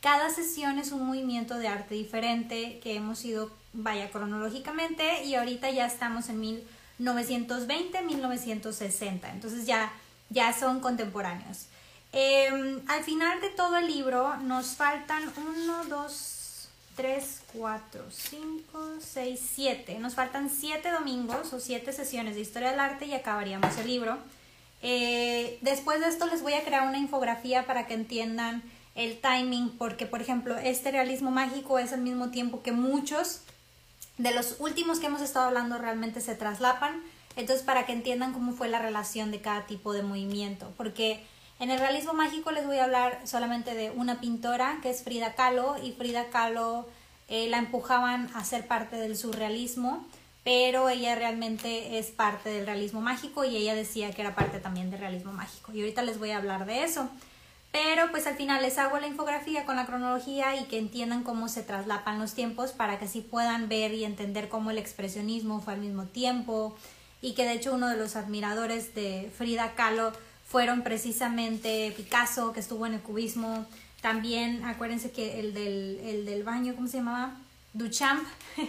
[0.00, 5.70] Cada sesión es un movimiento de arte diferente que hemos ido, vaya, cronológicamente y ahorita
[5.70, 9.92] ya estamos en 1920, 1960, entonces ya,
[10.30, 11.66] ya son contemporáneos.
[12.12, 19.40] Em, al final de todo el libro nos faltan 1, 2, 3, 4, 5, 6,
[19.54, 19.98] 7.
[20.00, 24.18] Nos faltan 7 domingos o 7 sesiones de historia del arte y acabaríamos el libro.
[24.82, 28.62] Eh, después de esto les voy a crear una infografía para que entiendan
[28.94, 33.42] el timing, porque por ejemplo este realismo mágico es al mismo tiempo que muchos
[34.18, 37.02] de los últimos que hemos estado hablando realmente se traslapan.
[37.36, 41.24] Entonces para que entiendan cómo fue la relación de cada tipo de movimiento, porque
[41.60, 45.34] en el realismo mágico les voy a hablar solamente de una pintora que es Frida
[45.34, 46.88] Kahlo y Frida Kahlo
[47.28, 50.04] eh, la empujaban a ser parte del surrealismo,
[50.42, 54.90] pero ella realmente es parte del realismo mágico y ella decía que era parte también
[54.90, 55.72] del realismo mágico.
[55.72, 57.08] Y ahorita les voy a hablar de eso.
[57.72, 61.48] Pero pues al final les hago la infografía con la cronología y que entiendan cómo
[61.48, 65.74] se traslapan los tiempos para que así puedan ver y entender cómo el expresionismo fue
[65.74, 66.76] al mismo tiempo
[67.22, 70.12] y que de hecho uno de los admiradores de Frida Kahlo
[70.48, 73.66] fueron precisamente Picasso, que estuvo en el cubismo,
[74.00, 77.34] también acuérdense que el del, el del baño, ¿cómo se llamaba?
[77.72, 78.26] Duchamp.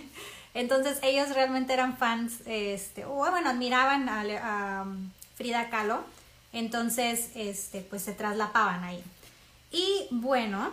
[0.53, 6.03] Entonces ellos realmente eran fans, este, o bueno, admiraban a, um, Frida Kahlo,
[6.53, 9.03] entonces este, pues se traslapaban ahí.
[9.71, 10.71] Y bueno,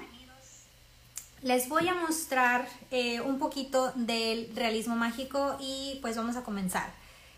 [1.42, 6.92] les voy a mostrar eh, un poquito del realismo mágico y pues vamos a comenzar.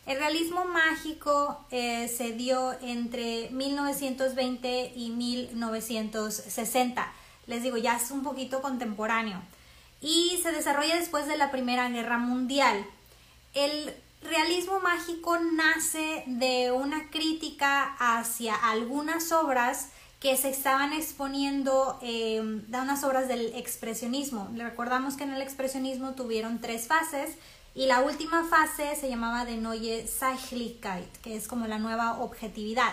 [0.06, 7.12] El realismo mágico eh, se dio entre 1920 y 1960.
[7.46, 9.40] Les digo, ya es un poquito contemporáneo.
[10.00, 12.86] Y se desarrolla después de la Primera Guerra Mundial.
[13.52, 19.88] El realismo mágico nace de una crítica hacia algunas obras
[20.20, 24.50] que se estaban exponiendo eh, de unas obras del expresionismo.
[24.54, 27.36] Recordamos que en el expresionismo tuvieron tres fases
[27.74, 32.92] y la última fase se llamaba de Neue Sachlichkeit, que es como la nueva objetividad.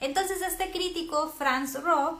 [0.00, 2.18] Entonces este crítico, Franz Roh,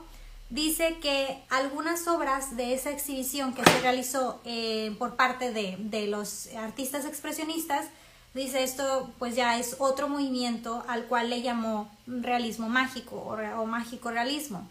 [0.49, 6.07] dice que algunas obras de esa exhibición que se realizó eh, por parte de, de,
[6.07, 7.87] los artistas expresionistas,
[8.35, 14.11] dice esto pues ya es otro movimiento al cual le llamó realismo mágico o, mágico
[14.11, 14.67] realismo.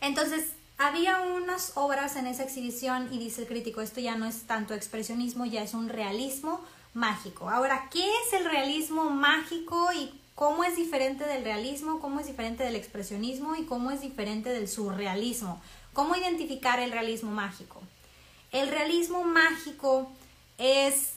[0.00, 4.42] Entonces había unas obras en esa exhibición y dice el crítico, esto ya no es
[4.42, 6.60] tanto expresionismo, ya es un realismo
[6.92, 7.48] mágico.
[7.48, 12.64] Ahora, ¿qué es el realismo mágico y cómo es diferente del realismo, cómo es diferente
[12.64, 15.60] del expresionismo y cómo es diferente del surrealismo?
[15.94, 17.80] ¿Cómo identificar el realismo mágico?
[18.50, 20.10] El realismo mágico
[20.58, 21.14] es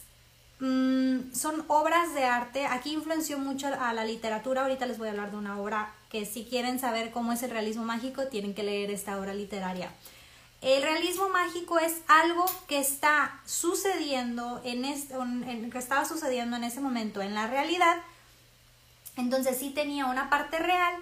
[0.60, 2.66] mm, son obras de arte.
[2.66, 4.62] Aquí influenció mucho a la literatura.
[4.62, 7.50] Ahorita les voy a hablar de una obra que si quieren saber cómo es el
[7.50, 9.90] realismo mágico, tienen que leer esta obra literaria.
[10.62, 15.14] El realismo mágico es algo que está sucediendo en, este,
[15.70, 17.98] que estaba sucediendo en ese momento en la realidad.
[19.16, 20.94] Entonces sí tenía una parte real,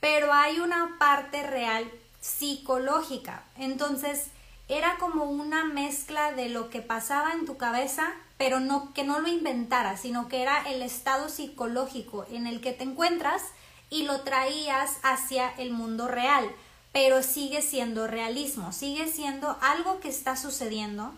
[0.00, 1.90] pero hay una parte real
[2.20, 3.44] psicológica.
[3.56, 4.28] Entonces
[4.68, 9.18] era como una mezcla de lo que pasaba en tu cabeza, pero no que no
[9.18, 13.42] lo inventara, sino que era el estado psicológico en el que te encuentras
[13.90, 16.50] y lo traías hacia el mundo real,
[16.92, 21.12] pero sigue siendo realismo, sigue siendo algo que está sucediendo,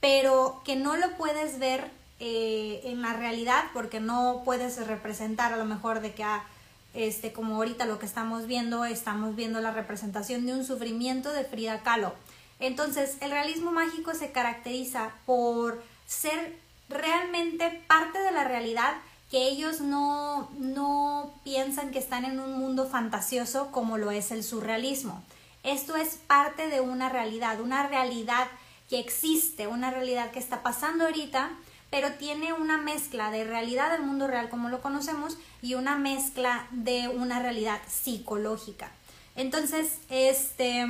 [0.00, 1.90] pero que no lo puedes ver
[2.20, 6.44] eh, en la realidad porque no puedes representar a lo mejor de que ah,
[6.92, 11.44] este como ahorita lo que estamos viendo estamos viendo la representación de un sufrimiento de
[11.44, 12.12] Frida Kahlo
[12.60, 16.56] entonces el realismo mágico se caracteriza por ser
[16.88, 18.94] realmente parte de la realidad
[19.30, 24.42] que ellos no, no piensan que están en un mundo fantasioso como lo es el
[24.42, 25.22] surrealismo.
[25.62, 28.48] Esto es parte de una realidad, una realidad
[28.88, 31.50] que existe, una realidad que está pasando ahorita,
[31.90, 36.66] pero tiene una mezcla de realidad del mundo real como lo conocemos y una mezcla
[36.72, 38.90] de una realidad psicológica.
[39.36, 40.86] Entonces, este,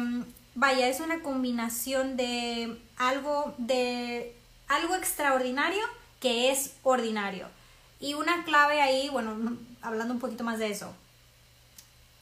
[0.55, 4.35] vaya, es una combinación de algo de
[4.69, 5.83] algo extraordinario
[6.21, 7.49] que es ordinario.
[7.99, 10.95] Y una clave ahí, bueno, hablando un poquito más de eso.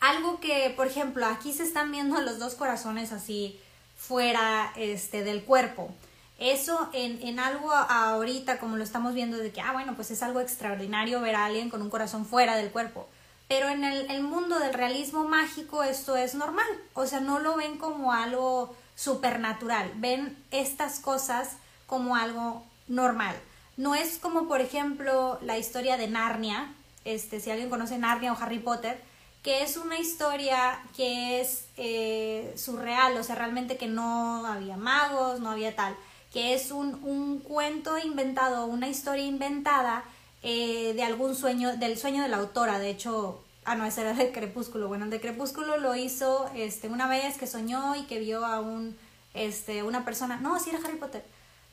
[0.00, 3.58] Algo que, por ejemplo, aquí se están viendo los dos corazones así
[3.96, 5.92] fuera este, del cuerpo.
[6.38, 10.22] Eso en, en algo ahorita, como lo estamos viendo, de que, ah, bueno, pues es
[10.22, 13.08] algo extraordinario ver a alguien con un corazón fuera del cuerpo.
[13.48, 16.68] Pero en el, el mundo del realismo mágico esto es normal.
[16.94, 19.90] O sea, no lo ven como algo supernatural.
[19.96, 21.56] Ven estas cosas
[21.86, 23.34] como algo normal.
[23.76, 26.74] No es como, por ejemplo, la historia de Narnia,
[27.04, 29.00] este, si alguien conoce Narnia o Harry Potter,
[29.42, 35.40] que es una historia que es eh, surreal, o sea, realmente que no había magos,
[35.40, 35.96] no había tal,
[36.32, 40.04] que es un, un cuento inventado, una historia inventada
[40.43, 44.12] eh, de algún sueño, del sueño de la autora, de hecho, ah, no, ese era
[44.14, 48.19] de Crepúsculo, bueno, el de Crepúsculo lo hizo este, una vez que soñó y que
[48.19, 48.96] vio a un,
[49.35, 51.25] este, una persona, no, sí era Harry Potter.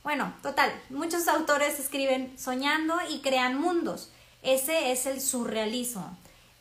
[0.04, 4.12] Bueno, total, muchos autores escriben soñando y crean mundos.
[4.44, 6.16] Ese es el surrealismo.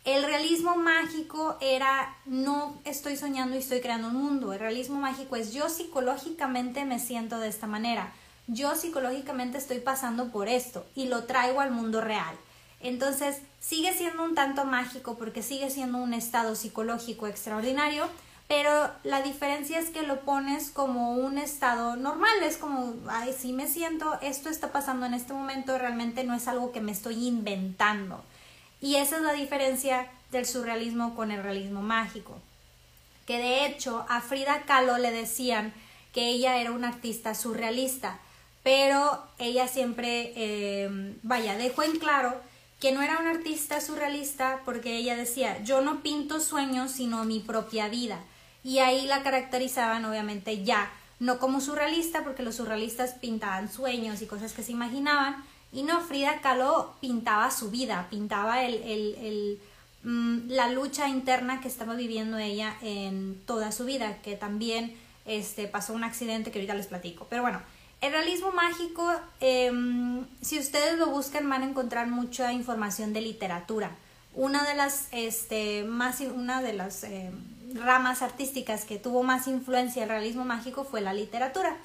[0.04, 4.52] El realismo mágico era no estoy soñando y estoy creando un mundo.
[4.52, 8.12] El realismo mágico es yo psicológicamente me siento de esta manera.
[8.46, 12.36] Yo psicológicamente estoy pasando por esto y lo traigo al mundo real.
[12.80, 18.06] Entonces sigue siendo un tanto mágico porque sigue siendo un estado psicológico extraordinario,
[18.46, 23.54] pero la diferencia es que lo pones como un estado normal, es como, ay, sí
[23.54, 27.26] me siento, esto está pasando en este momento, realmente no es algo que me estoy
[27.26, 28.22] inventando.
[28.82, 32.38] Y esa es la diferencia del surrealismo con el realismo mágico.
[33.24, 35.72] Que de hecho a Frida Kahlo le decían
[36.12, 38.18] que ella era una artista surrealista,
[38.64, 42.34] pero ella siempre, eh, vaya, dejó en claro
[42.80, 47.38] que no era una artista surrealista porque ella decía, yo no pinto sueños sino mi
[47.38, 48.18] propia vida.
[48.64, 50.90] Y ahí la caracterizaban obviamente ya,
[51.20, 56.00] no como surrealista porque los surrealistas pintaban sueños y cosas que se imaginaban, y no,
[56.00, 59.60] Frida Kahlo pintaba su vida, pintaba el, el, el,
[60.04, 64.96] mm, la lucha interna que estaba viviendo ella en toda su vida, que también
[65.26, 67.26] este, pasó un accidente que ahorita les platico.
[67.28, 67.60] Pero bueno,
[68.04, 69.10] el realismo mágico,
[69.40, 73.92] em, si ustedes lo buscan, van a encontrar mucha información de literatura.
[74.34, 77.32] Una de las, este, más, una de las em,
[77.72, 81.78] ramas artísticas que tuvo más influencia el realismo mágico fue la literatura.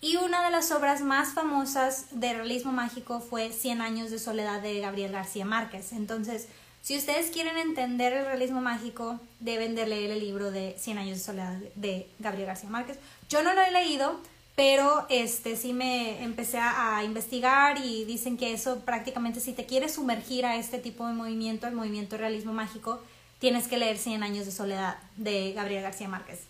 [0.00, 4.62] Y una de las obras más famosas de realismo mágico fue Cien años de soledad
[4.62, 5.92] de Gabriel García Márquez.
[5.92, 6.48] Entonces,
[6.80, 11.18] si ustedes quieren entender el realismo mágico, deben de leer el libro de Cien años
[11.18, 12.98] de soledad de Gabriel García Márquez.
[13.28, 14.18] Yo no lo he leído,
[14.56, 19.94] pero este sí me empecé a, investigar y dicen que eso prácticamente si te quieres
[19.94, 23.00] sumergir a este tipo de movimiento, el movimiento realismo mágico,
[23.38, 26.40] tienes que leer Cien años de soledad de Gabriel García Márquez.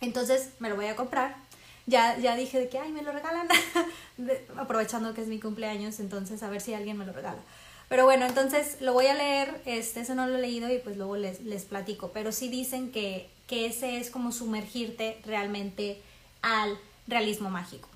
[0.00, 1.48] Entonces me lo voy a comprar
[1.88, 3.48] ya, ya dije de que, ay, me lo regalan,
[4.58, 7.38] aprovechando que es mi cumpleaños, entonces a ver si alguien me lo regala.
[7.88, 10.98] Pero bueno, entonces lo voy a leer, este, eso no lo he leído y pues
[10.98, 16.02] luego les, les platico, pero sí dicen que, que ese es como sumergirte realmente
[16.42, 16.78] al
[17.08, 17.88] realismo mágico.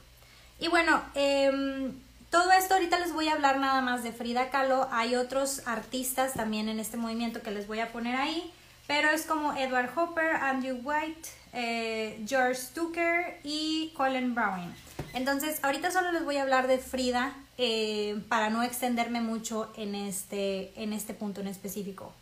[0.59, 1.93] Y bueno, eh,
[2.33, 6.33] todo esto ahorita les voy a hablar nada más de Frida Kahlo, hay otros artistas
[6.33, 8.51] también en este movimiento que les voy a poner ahí,
[8.87, 14.75] pero es como Edward Hopper, Andrew White, eh, George Stucker y Colin Browning.
[15.13, 19.95] Entonces, ahorita solo les voy a hablar de Frida eh, para no extenderme mucho en
[19.95, 22.15] este, en este punto en específico.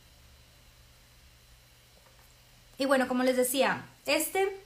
[2.78, 4.60] Y bueno, como les decía, este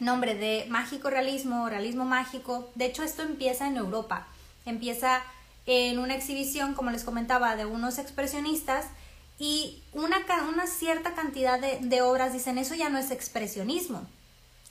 [0.00, 4.26] nombre de mágico realismo, realismo mágico, de hecho esto empieza en Europa,
[4.66, 5.22] empieza
[5.66, 8.86] en una exhibición, como les comentaba, de unos expresionistas
[9.38, 10.18] y una,
[10.48, 14.06] una cierta cantidad de, obras dicen, eso ya no es expresionismo,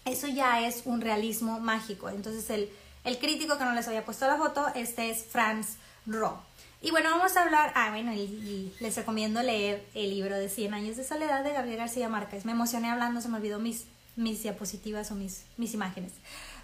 [0.05, 2.09] eso ya es un realismo mágico.
[2.09, 2.69] Entonces el,
[3.03, 6.37] el crítico que no les había puesto la foto, este es Franz Roh.
[6.81, 10.73] Y bueno, vamos a hablar, ah, bueno, y, les recomiendo leer el libro de Cien
[10.73, 12.45] años de soledad de Gabriel García Márquez.
[12.45, 13.85] Me emocioné hablando, se me olvidó mis,
[14.19, 16.11] mis diapositivas o mis, mis imágenes.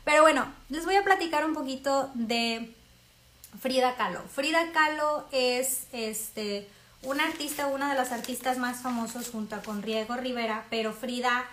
[0.04, 2.74] Pero bueno, les voy a platicar un poquito de
[3.60, 4.22] Frida Kahlo.
[4.28, 6.68] Frida Kahlo es este
[7.02, 11.46] una artista, una de las artistas más famosos junto con Riego Rivera, pero Frida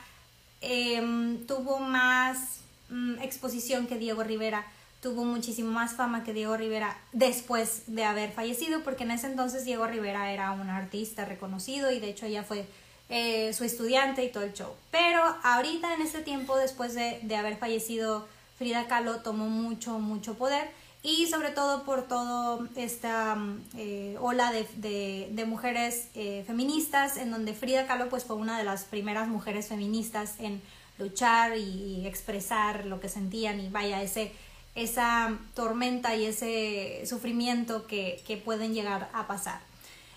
[0.61, 4.65] em, tuvo más mm, exposición que Diego Rivera,
[5.03, 9.65] tuvo muchísimo más fama que Diego Rivera después de haber fallecido, porque en ese entonces
[9.65, 12.67] Diego Rivera era un artista reconocido y de hecho ella fue
[13.15, 14.73] eh, su estudiante y todo el show.
[14.91, 18.27] Pero ahorita en este tiempo, después de, de haber fallecido,
[18.57, 20.71] Frida Kahlo tomó mucho, mucho poder
[21.03, 23.37] y sobre todo por toda esta
[23.77, 28.65] eh, ola de, de, mujeres eh, feministas en donde Frida Kahlo pues fue una de
[28.65, 30.63] las primeras mujeres feministas en
[30.97, 34.33] luchar y expresar lo que sentían y vaya ese
[34.75, 39.61] esa tormenta y ese sufrimiento que, que pueden llegar a pasar.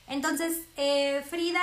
[0.08, 0.62] Entonces,
[1.30, 1.62] Frida,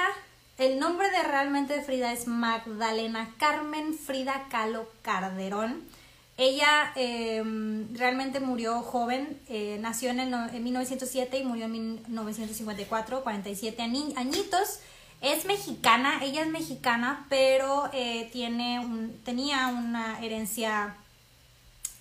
[0.59, 5.83] el nombre de realmente de Frida es Magdalena Carmen Frida Kahlo Calderón
[6.39, 13.83] ella em, realmente murió joven, eh, nació en, en, 1907 y murió en 1954, 47
[14.17, 14.81] añitos.
[15.21, 20.97] Es mexicana, ella es mexicana, pero eh, tiene un, tenía una herencia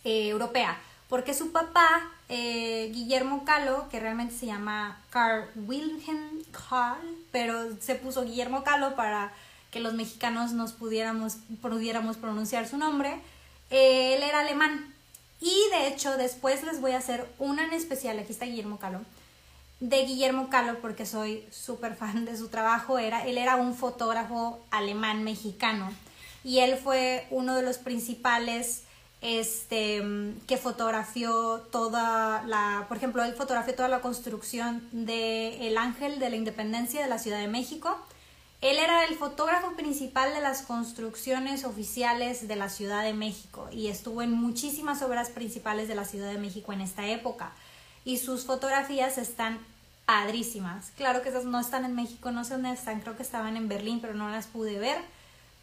[0.05, 6.97] eh, europea, porque su papá, eh, Guillermo Calo, que realmente se llama Carl Wilhelm Carl,
[7.29, 9.33] pero se puso Guillermo Calo para
[9.69, 13.19] que los mexicanos nos pudiéramos, pudiéramos pronunciar su nombre,
[13.69, 14.93] eh, él era alemán.
[15.41, 19.01] Y de hecho, después les voy a hacer una en especial, aquí está Guillermo Calo,
[19.81, 22.97] de Guillermo Calo, porque soy súper fan de su trabajo.
[22.97, 25.91] Era, él era un fotógrafo alemán mexicano
[26.45, 28.83] y él fue uno de los principales
[29.21, 30.03] este,
[30.47, 36.29] que fotografió toda la, por ejemplo, él fotografió toda la construcción de El Ángel de
[36.29, 37.97] la Independencia de la Ciudad de México.
[38.61, 43.87] Él era el fotógrafo principal de las construcciones oficiales de la Ciudad de México y
[43.87, 47.51] estuvo en muchísimas obras principales de la Ciudad de México en esta época.
[48.05, 49.59] Y sus fotografías están
[50.05, 50.91] padrísimas.
[50.97, 53.67] Claro que esas no están en México, no sé dónde están, creo que estaban en
[53.67, 54.97] Berlín, pero no las pude ver.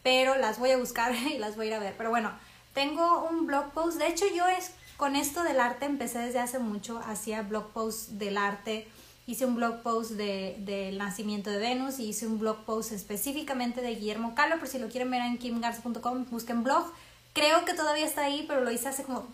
[0.02, 1.94] Pero las voy a buscar y las voy a ir a ver.
[1.96, 2.32] Pero bueno,
[2.74, 6.58] tengo un blog post, de hecho yo es, con esto del arte empecé desde hace
[6.58, 8.88] mucho, hacía blog posts del arte,
[9.26, 13.82] hice un blog post del de, nacimiento de Venus y hice un blog post específicamente
[13.82, 16.90] de Guillermo Calo, por si lo quieren ver en kimgarza.com, busquen blog.
[17.34, 19.26] Creo que todavía está ahí, pero lo hice hace como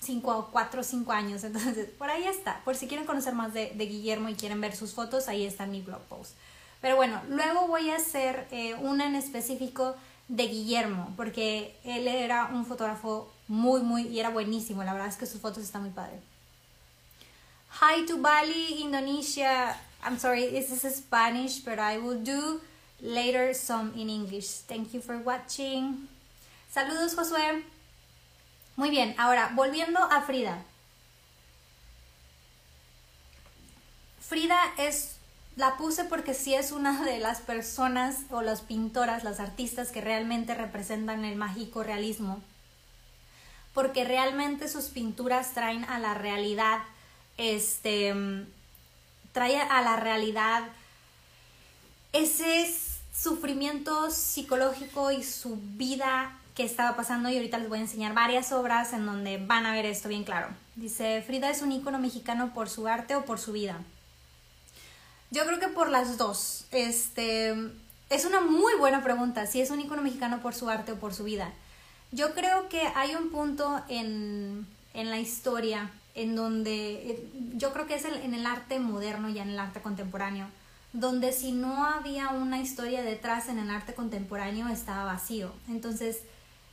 [0.00, 2.60] 5 4 o 5 años, entonces por ahí está.
[2.64, 5.80] Por si quieren conocer más de, Guillermo y quieren ver sus fotos, ahí está mi
[5.80, 6.34] blog post.
[6.80, 9.96] Pero bueno, luego voy a hacer eh, una en específico
[10.28, 15.16] de Guillermo, porque él era un fotógrafo muy, muy, y era buenísimo, la verdad es
[15.16, 16.20] que sus fotos están muy padres.
[17.80, 19.76] Hi to Bali, Indonesia.
[20.04, 22.60] I'm sorry, this is Spanish, but I will do
[23.00, 24.64] later some in English.
[24.66, 26.08] Thank you for watching.
[26.72, 27.62] Saludos, Josué.
[28.76, 30.62] Muy bien, ahora volviendo a Frida.
[34.20, 35.17] Frida es
[35.58, 40.00] la puse porque sí es una de las personas o las pintoras, las artistas que
[40.00, 42.40] realmente representan el mágico realismo.
[43.74, 46.78] Porque realmente sus pinturas traen a la realidad,
[47.38, 48.14] este,
[49.32, 50.62] trae a la realidad
[52.12, 52.72] ese
[53.12, 58.52] sufrimiento psicológico y su vida que estaba pasando y ahorita les voy a enseñar varias
[58.52, 60.50] obras en donde van a ver esto bien claro.
[60.76, 63.80] Dice, Frida es un ícono mexicano por su arte o por su vida.
[65.30, 66.64] Yo creo que por las dos.
[66.70, 67.54] Este,
[68.10, 71.14] es una muy buena pregunta, si es un icono mexicano por su arte o por
[71.14, 71.52] su vida.
[72.10, 77.86] Yo creo que hay un punto en, en la historia en donde, eh, yo creo
[77.86, 80.46] que es en el arte moderno y en el arte contemporáneo,
[80.92, 85.52] donde si no había una historia detrás en el arte contemporáneo estaba vacío.
[85.68, 86.22] Entonces,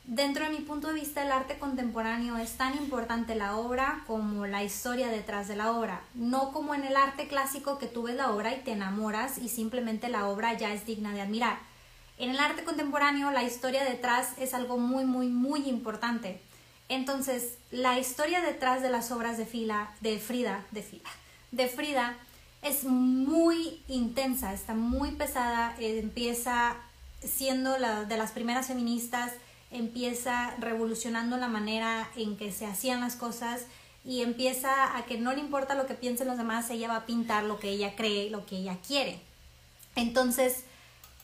[0.08, 4.46] Dentro de mi punto de vista, el arte contemporáneo es tan importante la obra como
[4.46, 6.02] la historia detrás de la obra.
[6.14, 9.50] No como en el arte clásico que tú ves la obra y te enamoras y
[9.50, 11.58] simplemente la obra ya es digna de admirar.
[12.20, 16.40] En el arte contemporáneo la historia detrás es algo muy, muy, muy importante.
[16.88, 21.10] Entonces, la historia detrás de las obras de, fila, de Frida, de Frida,
[21.52, 22.16] de Frida
[22.62, 26.76] es muy intensa, está muy pesada, empieza
[27.24, 29.32] siendo la, de las primeras feministas
[29.72, 33.66] empieza revolucionando la manera en que se hacían las cosas
[34.04, 37.06] y empieza a que no le importa lo que piensen los demás, ella va a
[37.06, 39.20] pintar lo que ella cree, lo que ella quiere.
[39.96, 40.64] Entonces,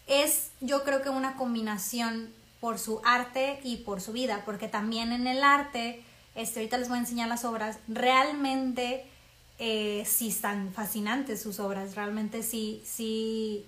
[0.08, 5.12] es yo creo que una combinación por su arte y por su vida, porque también
[5.12, 6.04] en el arte,
[6.36, 9.06] este, ahorita les voy a enseñar las obras, realmente
[9.60, 13.66] eh, sí están fascinantes sus obras, realmente sí, sí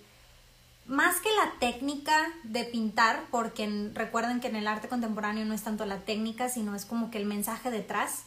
[0.85, 5.63] más que la técnica de pintar, porque recuerden que en el arte contemporáneo no es
[5.63, 8.23] tanto la técnica, sino es como que el mensaje detrás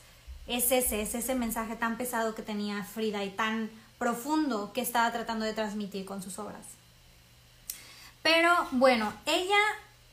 [0.46, 5.10] es ese, es ese mensaje tan pesado que tenía Frida y tan profundo que estaba
[5.12, 6.64] tratando de transmitir con sus obras.
[8.22, 9.60] Pero bueno, ella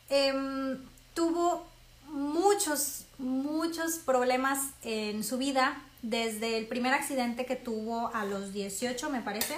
[0.10, 0.78] em,
[1.14, 1.66] tuvo
[2.10, 9.10] muchos, muchos problemas en su vida, desde el primer accidente que tuvo a los 18,
[9.10, 9.56] me parece,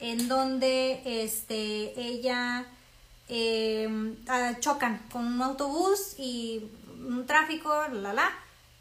[0.00, 2.66] en donde este, ella
[3.28, 6.64] eh, ah, chocan con un autobús y
[7.06, 8.30] un tráfico, la la,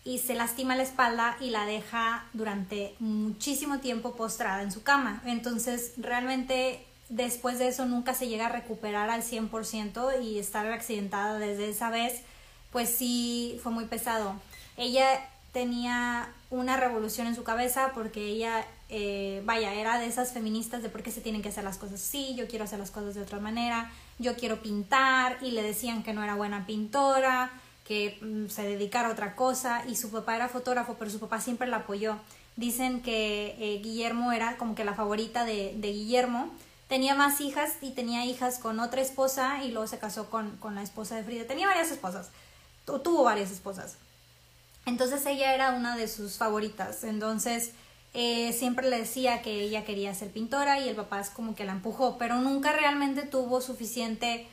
[0.06, 5.22] y se lastima la espalda y la deja durante muchísimo tiempo postrada en su cama.
[5.26, 11.40] Entonces, realmente después de eso nunca se llega a recuperar al 100% y estar accidentada
[11.40, 12.22] desde esa vez,
[12.72, 14.36] pues sí fue muy pesado.
[14.78, 20.84] Ella tenía una revolución en su cabeza porque ella, eh, vaya, era de esas feministas
[20.84, 23.16] de por qué se tienen que hacer las cosas así, yo quiero hacer las cosas
[23.16, 27.52] de otra manera, yo quiero pintar y le decían que no era buena pintora,
[27.86, 31.42] que mm, se dedicara a otra cosa y su papá era fotógrafo, pero su papá
[31.42, 32.18] siempre la apoyó.
[32.56, 36.52] Dicen que eh, Guillermo era como que la favorita de, de, Guillermo.
[36.88, 40.76] Tenía más hijas y tenía hijas con otra esposa y luego se casó con, con
[40.76, 41.48] la esposa de Frida.
[41.48, 42.30] Tenía varias esposas,
[42.86, 43.96] tuvo varias esposas.
[44.86, 47.04] Entonces ella era una de sus favoritas.
[47.04, 47.72] Entonces
[48.14, 51.66] eh, siempre le decía que ella quería ser pintora y el papá es como que
[51.66, 54.48] la empujó, pero nunca realmente tuvo suficiente...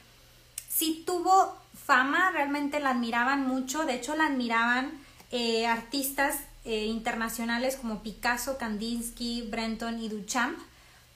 [0.69, 4.93] Sí tuvo fama, realmente la admiraban mucho, de hecho la admiraban
[5.31, 10.59] eh, artistas eh, internacionales como Picasso, Kandinsky, Brenton y Duchamp,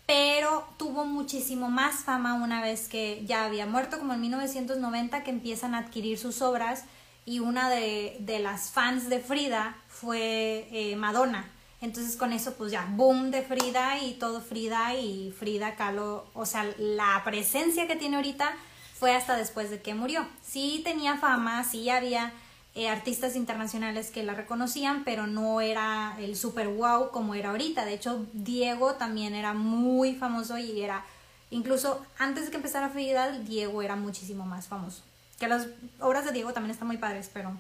[0.07, 5.31] pero tuvo muchísimo más fama una vez que ya había muerto, como en 1990 que
[5.31, 6.85] empiezan a adquirir sus obras
[7.25, 11.54] y una de, de las fans de Frida fue Madonna.
[11.85, 16.47] Entonces con eso pues ya, boom de Frida y todo Frida y Frida Kahlo, o
[16.47, 18.53] sea, la presencia que tiene ahorita
[18.99, 20.27] fue hasta después de que murió.
[20.43, 22.33] Sí tenía fama, sí había
[22.75, 27.85] eh, artistas internacionales que la reconocían, pero no era el super wow como era ahorita.
[27.85, 31.05] De hecho, Diego también era muy famoso y era,
[31.51, 35.03] incluso antes de que empezara Frida, Diego era muchísimo más famoso.
[35.39, 35.69] Que las
[36.01, 37.53] obras de Diego también están muy padres, pero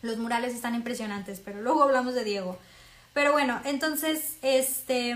[0.00, 2.58] los murales están impresionantes, pero luego hablamos de Diego.
[3.12, 5.14] Pero bueno, entonces, este,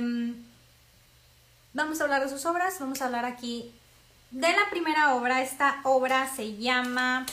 [1.73, 3.73] vamos a hablar de sus obras, vamos a hablar aquí
[4.31, 5.43] de la primera obra.
[5.43, 7.25] Esta obra se llama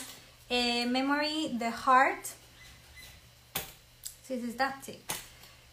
[0.48, 2.24] eh, Memory the Heart.
[4.26, 4.98] Sí, sí está, sí.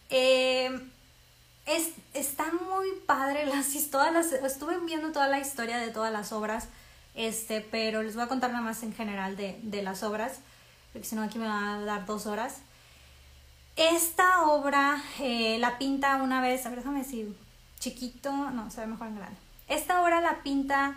[0.09, 0.91] Eh,
[1.65, 6.67] es, está muy padre las todas estuve viendo toda la historia de todas las obras
[7.15, 10.39] este pero les voy a contar nada más en general de, de las obras
[10.91, 12.57] porque si no aquí me va a dar dos horas
[13.75, 17.35] esta obra eh, la pinta una vez a ver déjame decir
[17.79, 19.37] chiquito no se ve mejor en grande
[19.67, 20.95] esta obra la pinta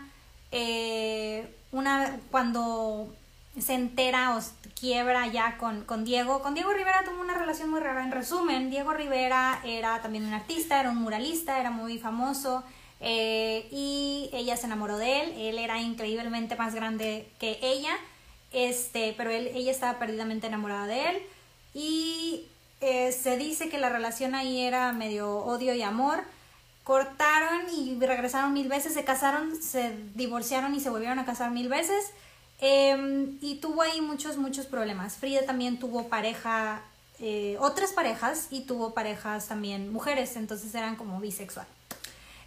[0.51, 3.15] eh, una cuando
[3.59, 4.41] se entera o
[4.79, 6.43] quiebra ya con, con, Diego.
[6.43, 8.05] Con Diego Rivera tuvo una relación muy rara.
[8.05, 12.65] En resumen, Diego Rivera era también un artista, era un muralista, era muy famoso
[13.01, 15.33] eh, y ella se enamoró de él.
[15.37, 17.97] Él era increíblemente más grande que ella,
[18.53, 21.23] este, pero él, ella estaba perdidamente enamorada de él
[21.75, 22.47] y
[22.85, 26.23] eh, se dice que la relación ahí era medio odio y amor.
[26.85, 31.69] Cortaron y regresaron mil veces, se casaron, se divorciaron y se volvieron a casar mil
[31.69, 32.13] veces
[32.61, 35.17] Em, y tuvo ahí muchos, muchos problemas.
[35.17, 36.83] Frida también tuvo pareja,
[37.21, 41.67] eh, otras parejas y tuvo parejas también mujeres, entonces eran como bisexual.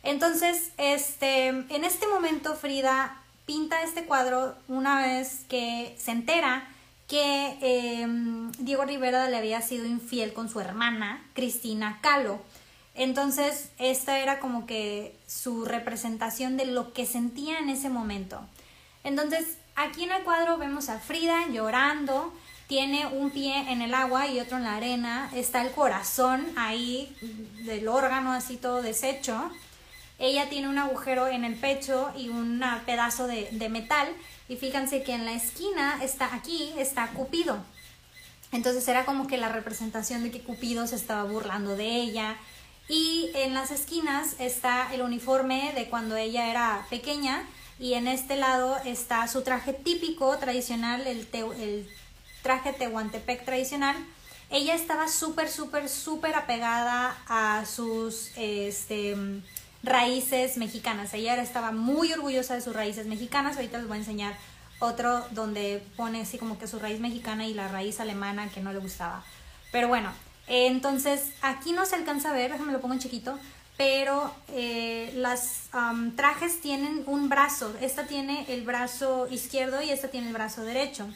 [0.03, 6.67] Entonces, este, en este momento Frida pinta este cuadro una vez que se entera
[7.07, 12.41] que em, Diego Rivera le había sido infiel con su hermana, Cristina Calo.
[12.95, 18.41] Entonces, esta era como que su representación de lo que sentía en ese momento.
[19.03, 22.33] Entonces, Aquí en el cuadro vemos a Frida llorando,
[22.65, 27.15] tiene un pie en el agua y otro en la arena, está el corazón ahí
[27.63, 29.51] del órgano así todo deshecho.
[30.17, 34.07] Ella tiene un agujero en el pecho y un pedazo de, de metal
[34.49, 37.63] y fíjense que en la esquina está aquí, está Cupido.
[38.51, 42.37] Entonces era como que la representación de que Cupido se estaba burlando de ella.
[42.87, 47.43] Y en las esquinas está el uniforme de cuando ella era pequeña
[47.79, 51.87] y en este lado está su traje típico tradicional, el,
[52.41, 53.95] traje tehuantepec tradicional.
[54.49, 59.17] Ella estaba súper, súper, súper apegada a sus este,
[59.83, 61.13] raíces mexicanas.
[61.13, 63.55] Ella estaba muy orgullosa de sus raíces mexicanas.
[63.55, 64.35] Ahorita les voy a enseñar
[64.79, 68.73] otro donde pone así como que su raíz mexicana y la raíz alemana que no
[68.73, 69.23] le gustaba.
[69.71, 70.11] Pero bueno,
[70.47, 73.37] entonces aquí no se alcanza a ver, déjame lo pongo en chiquito,
[73.75, 75.69] pero eh, las
[76.15, 77.75] trajes tienen un brazo.
[77.81, 81.07] Esta tiene el brazo izquierdo y esta tiene el brazo derecho.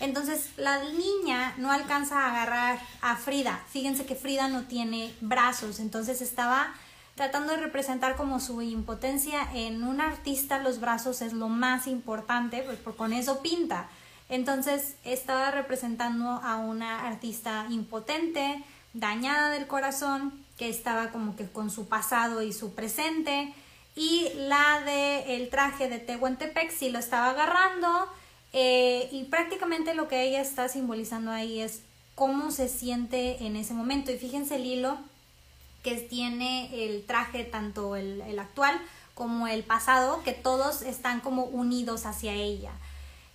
[0.00, 3.62] Entonces la niña no alcanza a agarrar a Frida.
[3.70, 6.74] Fíjense que Frida no tiene brazos, entonces estaba
[7.14, 9.48] tratando de representar como su impotencia.
[9.54, 13.88] En un artista los brazos es lo más importante, pues por con eso pinta.
[14.28, 21.70] Entonces estaba representando a una artista impotente, dañada del corazón, que estaba como que con
[21.70, 23.52] su pasado y su presente.
[23.94, 28.08] Y la de el traje de Tehuantepec sí lo estaba agarrando.
[28.54, 31.82] Eh, y prácticamente lo que ella está simbolizando ahí es
[32.14, 34.12] cómo se siente en ese momento.
[34.12, 34.98] Y fíjense el hilo
[35.82, 38.80] que tiene el traje, tanto el, el actual
[39.14, 42.72] como el pasado, que todos están como unidos hacia ella.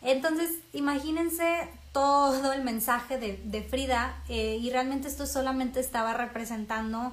[0.01, 7.11] Entonces, imagínense todo el mensaje de, Frida eh, y realmente esto solamente estaba representando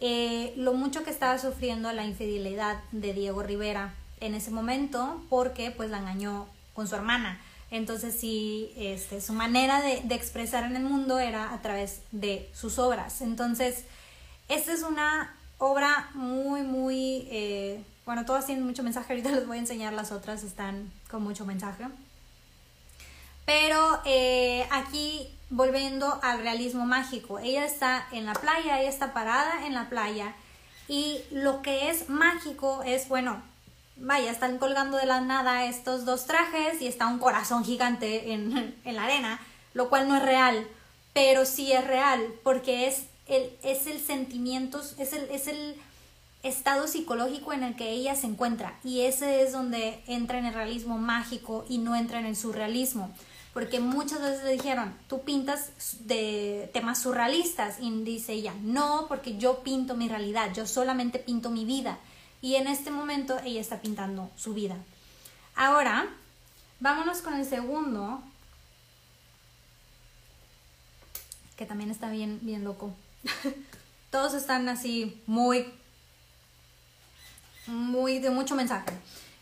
[0.00, 5.70] eh, lo mucho que estaba sufriendo la infidelidad de Diego Rivera en ese momento porque
[5.70, 7.38] pues la engañó con su hermana.
[7.70, 12.78] Entonces sí, este, su manera de, expresar en el mundo era a través de sus
[12.78, 13.20] obras.
[13.20, 13.84] Entonces,
[14.48, 19.56] esta es una obra muy, muy, eh, bueno, todas tienen mucho mensaje, ahorita les voy
[19.56, 21.84] a enseñar las otras, están con mucho mensaje.
[23.44, 27.38] Pero eh, aquí volviendo al realismo mágico.
[27.38, 30.34] Ella está en la playa, ella está parada en la playa
[30.88, 33.42] y lo que es mágico es, bueno,
[33.96, 38.74] vaya, están colgando de la nada estos dos trajes y está un corazón gigante en,
[38.84, 39.40] la arena,
[39.74, 40.66] lo cual no es real,
[41.12, 45.76] pero sí es real porque es el, es el sentimiento, es el, es el
[46.42, 48.78] estado psicológico en el que ella se encuentra.
[48.84, 53.14] Y ese es donde entra en el realismo mágico y no entra en el surrealismo.
[53.52, 59.36] Porque muchas veces le dijeron, tú pintas de temas surrealistas y dice ella, no, porque
[59.36, 61.98] yo pinto mi realidad, yo solamente pinto mi vida
[62.40, 64.76] y en este momento ella está pintando su vida.
[65.54, 66.08] Ahora,
[66.80, 68.22] vámonos con el segundo,
[71.56, 72.94] que también está bien, bien loco.
[74.10, 75.72] Todos están así muy,
[77.66, 78.92] muy de mucho mensaje.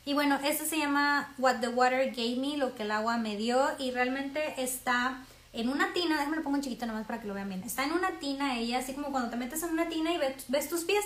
[0.05, 3.37] Y bueno, este se llama What the Water Gave Me, lo que el agua me
[3.37, 3.69] dio.
[3.79, 7.35] Y realmente está en una tina, déjame lo pongo en chiquito nomás para que lo
[7.35, 7.63] vean bien.
[7.63, 10.69] Está en una tina ella, así como cuando te metes en una tina y ves,
[10.69, 11.05] tus pies.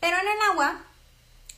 [0.00, 0.80] Pero en el agua,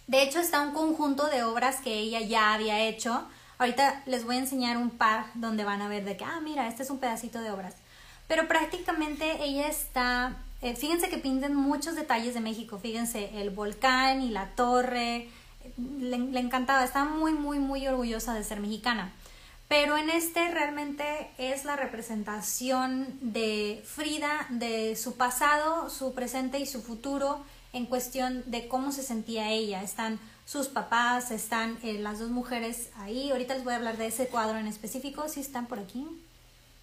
[0.06, 3.26] de hecho está un conjunto de obras que ella ya había hecho.
[3.58, 6.68] Ahorita les voy a enseñar un par donde van a ver de que, ah, mira,
[6.68, 7.74] este es un pedacito de obras.
[8.28, 14.22] Pero prácticamente ella está, eh, fíjense que pinten muchos detalles de México, fíjense, el volcán
[14.22, 15.28] y la torre,
[15.76, 19.12] le, encantaba, estaba muy, muy, muy orgullosa de ser mexicana.
[19.68, 26.66] Pero en este realmente es la representación de Frida, de su pasado, su presente y
[26.66, 29.82] su futuro en cuestión de cómo se sentía ella.
[29.82, 33.30] Están sus papás, están eh, las dos mujeres ahí.
[33.30, 35.28] Ahorita les voy a hablar de ese cuadro en específico.
[35.28, 36.06] ¿Sí están por aquí?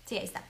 [0.05, 0.43] Sí, ahí está.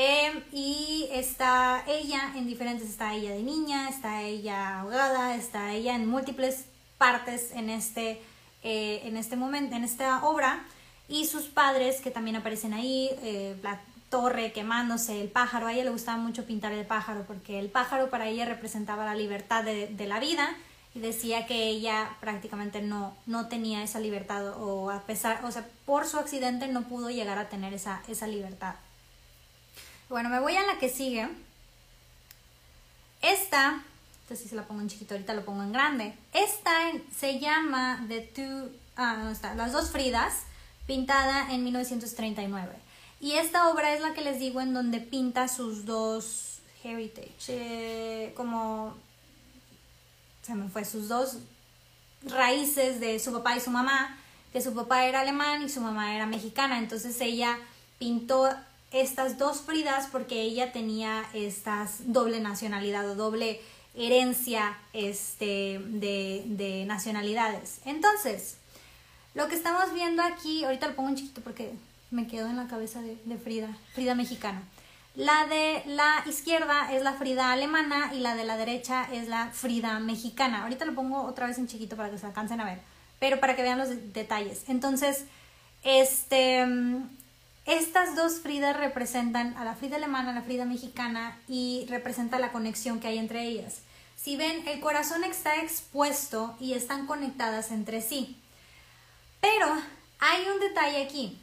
[0.00, 5.96] Em, y está ella en diferentes, está ella de niña, está ella ahogada, está ella
[5.96, 6.66] en múltiples
[6.98, 8.22] partes en este,
[8.62, 10.64] eh, en este momento, en esta obra,
[11.08, 15.82] y sus padres que también aparecen ahí, eh, la torre quemándose, el pájaro, a ella
[15.82, 20.06] le gustaba mucho pintar el pájaro, porque el pájaro para ella representaba la libertad de,
[20.06, 20.54] la vida,
[20.94, 25.66] y decía que ella prácticamente no, no tenía esa libertad, o a pesar, o sea,
[25.86, 28.76] por su accidente no pudo llegar a tener esa, esa libertad.
[30.08, 31.28] Bueno, me voy a la que sigue.
[33.20, 33.82] Esta
[34.28, 36.14] esta sí se la pongo en chiquito, ahorita lo pongo en grande.
[36.34, 36.70] Esta
[37.16, 40.42] se llama The Two, ah, no está, Las dos Fridas,
[40.86, 42.76] pintada en 1939.
[43.20, 48.34] Y esta obra es la que les digo en donde pinta sus dos heritage, eh,
[48.36, 48.98] como
[50.42, 51.38] se me fue, sus dos
[52.22, 54.18] raíces de su papá y su mamá,
[54.52, 56.76] que su papá era alemán y su mamá era mexicana.
[56.78, 57.58] Entonces ella
[57.98, 58.50] pintó
[58.90, 63.60] estas dos Fridas porque ella tenía estas doble nacionalidad o doble
[63.94, 67.80] herencia este, de, nacionalidades.
[67.84, 68.56] Entonces,
[69.34, 71.72] lo que estamos viendo aquí, ahorita lo pongo un chiquito porque
[72.10, 74.62] me quedo en la cabeza de, Frida, Frida mexicana.
[75.14, 79.50] La de la izquierda es la Frida alemana y la de la derecha es la
[79.50, 80.62] Frida mexicana.
[80.62, 82.80] Ahorita lo pongo otra vez en chiquito para que se alcancen a ver,
[83.18, 84.64] pero para que vean los detalles.
[84.68, 85.24] Entonces,
[85.82, 86.64] este,
[87.68, 92.50] estas dos Fridas representan a la Frida alemana, a la Frida mexicana y representa la
[92.50, 93.82] conexión que hay entre ellas.
[94.16, 98.38] Si ven, el corazón está expuesto y están conectadas entre sí.
[99.42, 99.66] Pero
[100.18, 101.38] hay un detalle aquí.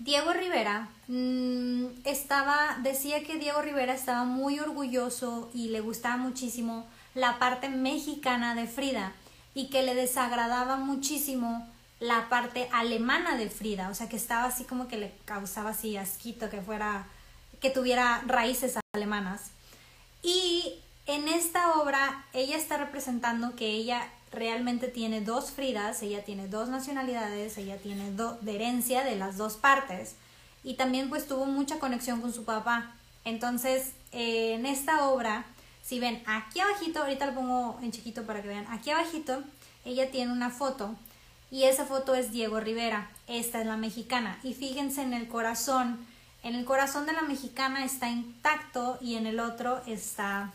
[0.00, 6.88] Diego Rivera mm, estaba, decía que Diego Rivera estaba muy orgulloso y le gustaba muchísimo
[7.14, 9.12] la parte mexicana de Frida
[9.54, 11.69] y que le desagradaba muchísimo
[12.00, 15.96] la parte alemana de Frida, o sea que estaba así como que le causaba así
[15.98, 17.06] asquito que fuera,
[17.60, 19.50] que tuviera raíces alemanas.
[20.22, 26.48] Y en esta obra ella está representando que ella realmente tiene dos Fridas, ella tiene
[26.48, 30.14] dos nacionalidades, ella tiene de herencia de las dos partes
[30.64, 32.94] y también pues tuvo mucha conexión con su papá.
[33.24, 35.44] Entonces, eh, en esta obra,
[35.82, 39.42] si ven aquí abajito, ahorita lo pongo en chiquito para que vean, aquí abajito
[39.84, 40.94] ella tiene una foto
[41.50, 44.38] y esa foto es Diego Rivera, esta es la mexicana.
[44.42, 46.06] Y fíjense en el corazón,
[46.42, 50.52] en el corazón de la mexicana está intacto y en el otro está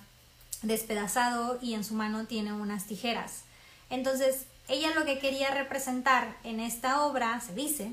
[0.61, 3.43] despedazado y en su mano tiene unas tijeras.
[3.89, 7.91] Entonces, ella lo que quería representar en esta obra, se dice,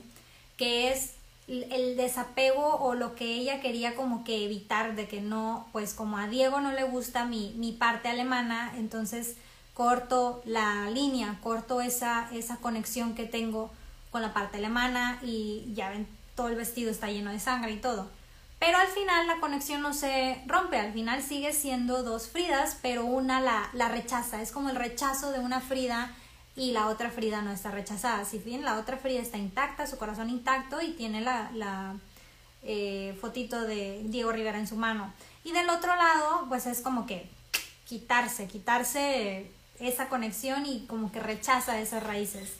[0.57, 1.15] que es
[1.49, 6.17] el desapego o lo que ella quería como que evitar de que no, pues como
[6.17, 9.37] a Diego no le gusta mi, mi parte alemana, entonces
[9.75, 13.71] corto la línea, corto esa, esa conexión que tengo
[14.11, 17.79] con la parte alemana y ya ven, todo el vestido está lleno de sangre y
[17.79, 18.11] todo.
[18.59, 23.05] Pero al final la conexión no se rompe, al final sigue siendo dos Fridas, pero
[23.05, 26.15] una la, la rechaza, es como el rechazo de una Frida
[26.55, 28.25] y la otra Frida no está rechazada.
[28.25, 31.97] Si bien la otra Frida está intacta, su corazón intacto y tiene la, la
[32.63, 35.13] eh, fotito de Diego Rivera en su mano.
[35.43, 37.29] Y del otro lado, pues es como que
[37.85, 39.51] quitarse, quitarse
[39.83, 42.53] esa conexión y como que rechaza esas raíces.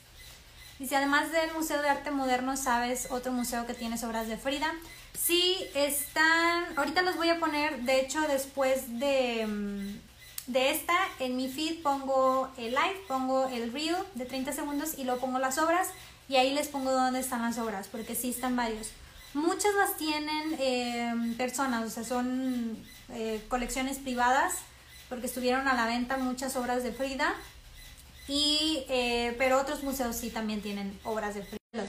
[0.79, 4.73] Dice, además del Museo de Arte Moderno, ¿sabes otro museo que tiene obras de Frida?
[5.17, 11.37] Sí, están, ahorita los voy a poner, de hecho, después de, mm, de esta, en
[11.37, 15.59] mi feed pongo el live, pongo el reel de 30 segundos y luego pongo las
[15.59, 15.89] obras
[16.29, 18.91] y ahí les pongo dónde están las obras, porque sí están varios.
[19.35, 22.77] Muchas las tienen eh, personas, o sea, son
[23.11, 24.55] eh, colecciones privadas,
[25.13, 27.35] porque estuvieron a la venta muchas obras de Frida,
[28.29, 31.87] y, eh, pero otros museos sí también tienen obras de Frida.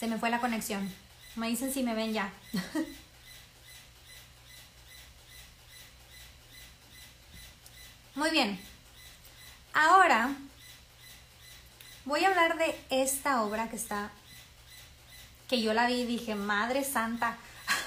[0.00, 0.90] Se me fue la conexión.
[1.36, 2.32] Me dicen si me ven ya.
[8.14, 8.58] Muy bien.
[9.74, 10.34] Ahora
[12.06, 14.10] voy a hablar de esta obra que está
[15.46, 17.36] que yo la vi y dije, Madre Santa.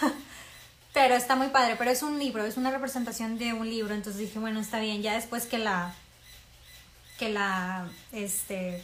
[0.93, 4.19] pero está muy padre, pero es un libro, es una representación de un libro, entonces
[4.19, 5.93] dije, bueno, está bien, ya después que la
[7.17, 8.83] que la este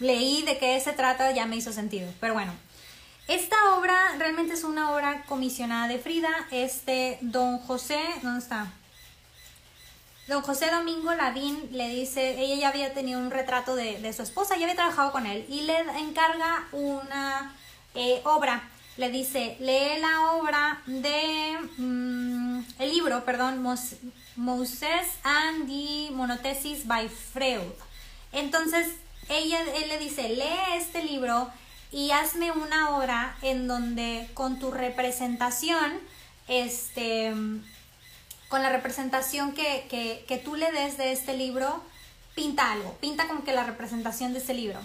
[0.00, 2.12] leí de qué se trata, ya me hizo sentido.
[2.20, 2.52] Pero bueno,
[3.28, 6.30] esta obra realmente es una obra comisionada de Frida.
[6.50, 8.72] Este don José, ¿dónde está?
[10.26, 14.56] Don José Domingo Lavín le dice, ella ya había tenido un retrato de, su esposa,
[14.56, 17.54] ya había trabajado con él y le encarga una
[17.94, 18.68] eh, obra.
[18.96, 27.08] Le dice, lee la obra de, mm, el libro, perdón, Moses and the Monothesis by
[27.08, 27.72] Freud.
[28.32, 28.88] Entonces,
[29.28, 31.50] ella, él le dice, lee este libro
[31.92, 36.00] y hazme una obra en donde con tu representación,
[36.48, 37.32] este,
[38.48, 41.82] con la representación que, tú le des de este libro,
[42.34, 44.78] pinta algo, pinta como que la representación de ese libro.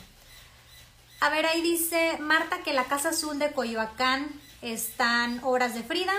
[1.20, 4.30] A ver, ahí dice Marta que la Casa Azul de Coyoacán
[4.62, 6.14] están obras de Frida.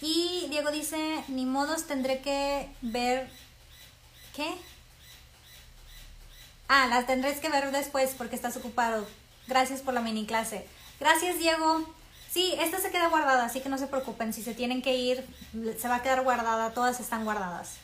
[0.00, 3.30] Y Diego dice, ni modos tendré que ver...
[4.34, 4.54] ¿Qué?
[6.68, 9.06] Ah, las tendrás que ver después porque estás ocupado.
[9.46, 10.66] Gracias por la mini clase.
[11.00, 11.84] Gracias, Diego.
[12.30, 14.32] Sí, esta se queda guardada, así que no se preocupen.
[14.32, 15.24] Si se tienen que ir,
[15.78, 16.74] se va a quedar guardada.
[16.74, 17.76] Todas están guardadas.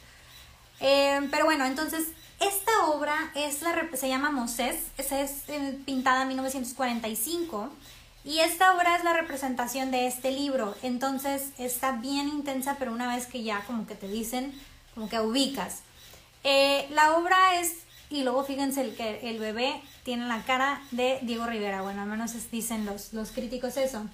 [0.81, 2.09] Eh, pero bueno, entonces,
[2.41, 4.77] esta obra es la, se llama Moses.
[4.99, 7.71] Esa es eh, pintada en 1945.
[8.25, 10.75] Y esta obra es la representación de este libro.
[10.83, 14.53] Entonces, está bien intensa, pero una vez que ya como que te dicen,
[14.95, 15.81] como que ubicas.
[16.45, 17.75] Eh, la obra es,
[18.11, 21.83] y luego fíjense el, que el bebé tiene la cara de Diego Rivera.
[21.83, 24.07] Bueno, al menos dicen los, los críticos eso.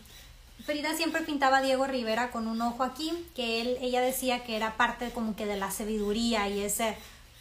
[0.65, 4.57] Frida siempre pintaba a Diego Rivera con un ojo aquí, que él, ella decía que
[4.57, 6.97] era parte como que de la sabiduría y ese,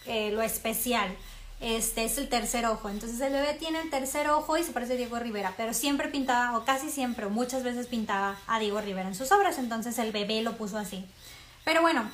[0.06, 1.16] eh, lo especial.
[1.62, 2.90] Este es el tercer ojo.
[2.90, 6.10] Entonces el bebé tiene el tercer ojo y se parece a Diego Rivera, pero siempre
[6.10, 10.12] pintaba, o casi siempre, muchas veces pintaba a Diego Rivera en sus obras, entonces el
[10.12, 11.06] bebé lo puso así.
[11.64, 12.10] Pero bueno,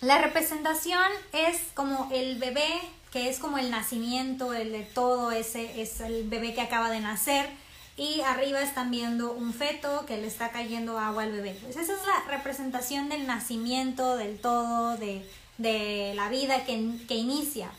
[0.00, 2.68] la representación es como el bebé,
[3.12, 7.00] que es como el nacimiento, el de todo, ese es el bebé que acaba de
[7.00, 7.48] nacer
[7.96, 11.58] y arriba están viendo un feto que le está cayendo agua al bebé.
[11.62, 15.22] Pues esa es la representación del nacimiento, del todo, de,
[15.60, 17.70] la vida que, que inicia.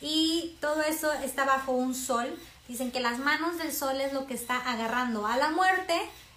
[0.00, 2.26] Y todo eso está bajo un sol.
[2.68, 5.94] Dicen que las manos del sol es lo que está agarrando a la muerte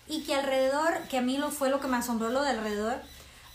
[0.07, 3.01] y que alrededor, que a mí lo fue lo que me asombró lo de alrededor,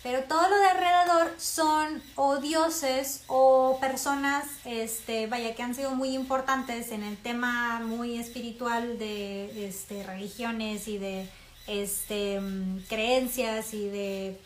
[0.03, 5.91] pero todo lo de alrededor son o dioses o personas, este, vaya, que han sido
[5.91, 11.29] muy importantes en el tema muy espiritual de este, religiones y de
[11.67, 14.41] este, mm, creencias y de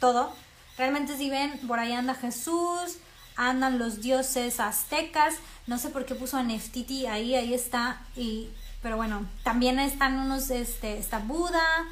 [0.00, 0.32] todo.
[0.78, 2.98] Realmente si ven, por ahí anda Jesús,
[3.36, 5.34] andan los dioses aztecas,
[5.66, 8.48] no sé por qué puso a Neftiti ahí, ahí está, y,
[8.82, 11.86] pero bueno, también están unos, este, está Buda,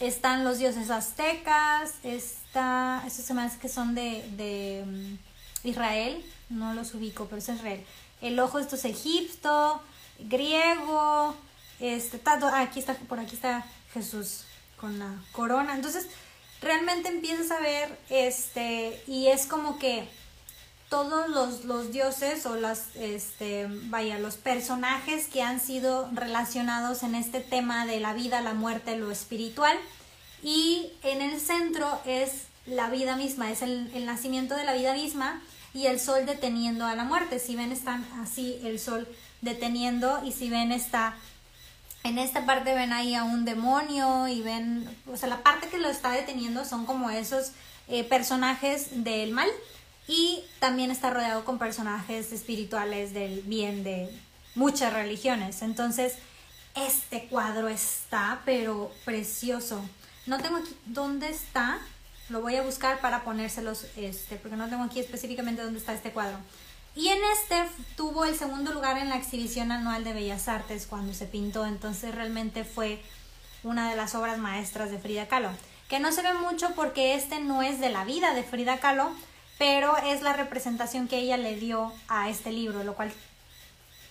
[0.00, 6.24] están los dioses aztecas, está, estos se me hace que son de, de mm, Israel,
[6.48, 7.84] no los ubico, pero es Israel.
[8.20, 9.82] El ojo esto es Egipto,
[10.18, 11.36] griego,
[11.80, 12.20] este,
[12.54, 14.44] aquí está, por aquí está Jesús
[14.76, 15.74] con la corona.
[15.74, 16.06] Entonces,
[16.62, 20.08] realmente empiezas a ver, este, y es como que
[20.88, 27.14] todos los, los, dioses o las, este, vaya, los personajes que han sido relacionados en
[27.14, 29.76] este tema de la vida, la muerte, lo espiritual.
[30.42, 34.92] Y en el centro es la vida misma, es el, el nacimiento de la vida
[34.92, 37.38] misma y el sol deteniendo a la muerte.
[37.38, 39.08] Si ven, están así el sol
[39.40, 41.16] deteniendo y si ven, está
[42.04, 45.78] en esta parte ven ahí a un demonio y ven, o sea, la parte que
[45.78, 47.52] lo está deteniendo son como esos
[47.88, 49.48] eh, personajes del mal
[50.08, 54.10] y también está rodeado con personajes espirituales del bien de
[54.54, 55.62] muchas religiones.
[55.62, 56.14] Entonces,
[56.74, 59.84] Este cuadro está, pero precioso.
[60.26, 61.78] No tengo aquí dónde está.
[62.30, 66.12] Lo voy a buscar para ponérselos, este, porque no tengo aquí específicamente dónde está este
[66.12, 66.38] cuadro.
[66.94, 67.64] Y en este
[67.96, 72.14] tuvo el segundo lugar en la exhibición anual de Bellas Artes cuando se pintó, entonces
[72.14, 73.02] realmente fue
[73.62, 75.50] una de las obras maestras de Frida Kahlo,
[75.88, 79.10] que no se ve mucho porque este no es de la vida de Frida Kahlo,
[79.58, 83.12] pero es la representación que ella le dio a este libro, lo cual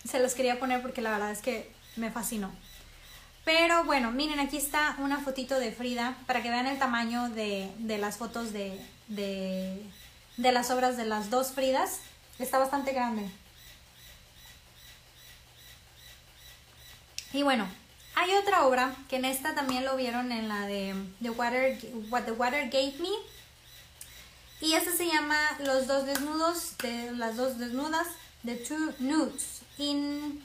[0.08, 2.50] se los quería poner porque la verdad es que me fascinó.
[3.44, 7.70] Pero bueno, miren, aquí está una fotito de Frida para que vean el tamaño de,
[8.00, 9.82] las fotos de, de,
[10.36, 12.00] de las obras de las dos Fridas.
[12.42, 13.30] Está bastante grande.
[17.32, 17.68] Y bueno,
[18.16, 21.78] hay otra obra que en esta también lo vieron en la de The Water,
[22.10, 23.10] What the Water Gave Me.
[24.60, 28.08] Y esta se llama Los dos desnudos, de las dos desnudas,
[28.44, 30.42] The Two Nudes in,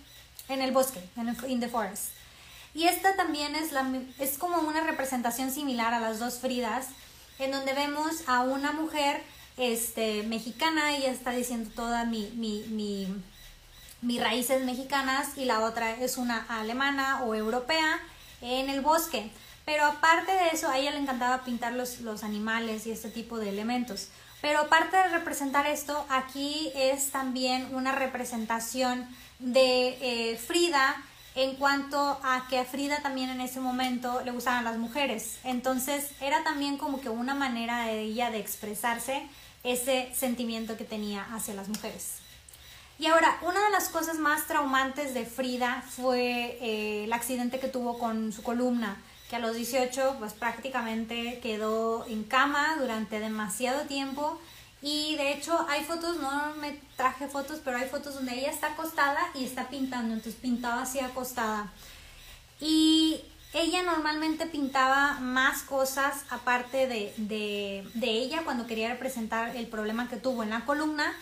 [0.48, 2.12] en el bosque, en in the forest.
[2.76, 6.90] Y esta también es, la, es como una representación similar a las dos Fridas,
[7.40, 9.24] en donde vemos a una mujer
[9.58, 13.08] este, mexicana, ella está diciendo toda mi, mi, mi,
[14.02, 18.00] mis raíces mexicanas y la otra es una alemana o europea
[18.42, 19.32] en el bosque.
[19.66, 23.38] Pero aparte de eso, a ella le encantaba pintar los, los animales y este tipo
[23.38, 24.10] de elementos.
[24.42, 29.08] Pero aparte de representar esto, aquí es también una representación
[29.40, 30.96] de eh, Frida
[31.36, 35.38] en cuanto a que a Frida también en ese momento le gustaban las mujeres.
[35.44, 39.28] Entonces era también como que una manera de ella de expresarse
[39.68, 42.16] ese sentimiento que tenía hacia las mujeres.
[43.00, 47.68] Y ahora, una de las cosas más traumantes de Frida fue eh, el accidente que
[47.68, 48.98] tuvo con su columna,
[49.30, 54.40] que a los 18 pues prácticamente quedó en cama durante demasiado tiempo
[54.82, 58.68] y de hecho hay fotos, no me traje fotos, pero hay fotos donde ella está
[58.68, 61.72] acostada y está pintando, entonces pintaba así acostada.
[62.60, 63.22] Y
[63.58, 70.18] ella normalmente pintaba más cosas aparte de, de, ella cuando quería representar el problema que
[70.18, 71.14] tuvo en la columna,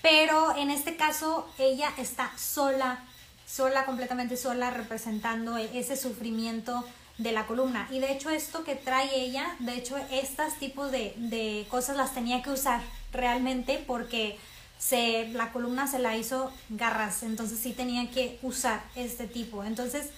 [0.00, 3.04] pero en este caso ella está sola,
[3.46, 6.84] sola, completamente sola, representando ese sufrimiento
[7.18, 7.86] de la columna.
[7.90, 12.14] Y de hecho esto que trae ella, de hecho estos tipos de, de cosas las
[12.14, 12.80] tenía que usar
[13.12, 14.38] realmente porque
[14.78, 19.62] se, la columna se la hizo garras, entonces sí tenía que usar este tipo.
[19.62, 20.08] Entonces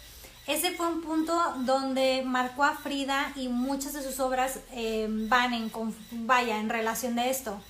[0.46, 5.54] ese fue un punto donde marcó a Frida y muchas de sus obras eh, van
[5.54, 5.70] en,
[6.26, 7.61] vaya, en relación de esto.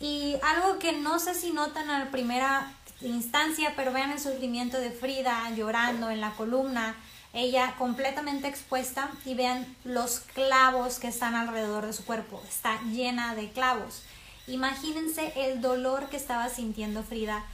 [0.00, 4.78] Y algo que no sé si notan a la primera instancia, pero vean el sufrimiento
[4.78, 6.96] de Frida llorando en la columna,
[7.32, 13.34] ella completamente expuesta y vean los clavos que están alrededor de su cuerpo, está llena
[13.34, 14.02] de clavos.
[14.46, 17.44] Imagínense el dolor que estaba sintiendo Frida.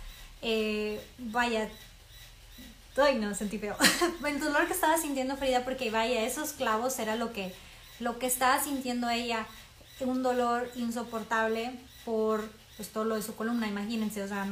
[0.42, 1.68] Eh, vaya,
[2.96, 3.76] Ay, no, sentí feo.
[4.26, 7.54] el dolor que estaba sintiendo Frida porque vaya, esos clavos era lo que,
[7.98, 9.46] lo que estaba sintiendo ella,
[10.00, 11.72] un dolor insoportable
[12.04, 14.46] por pues, todo lo de su columna, imagínense, o sea,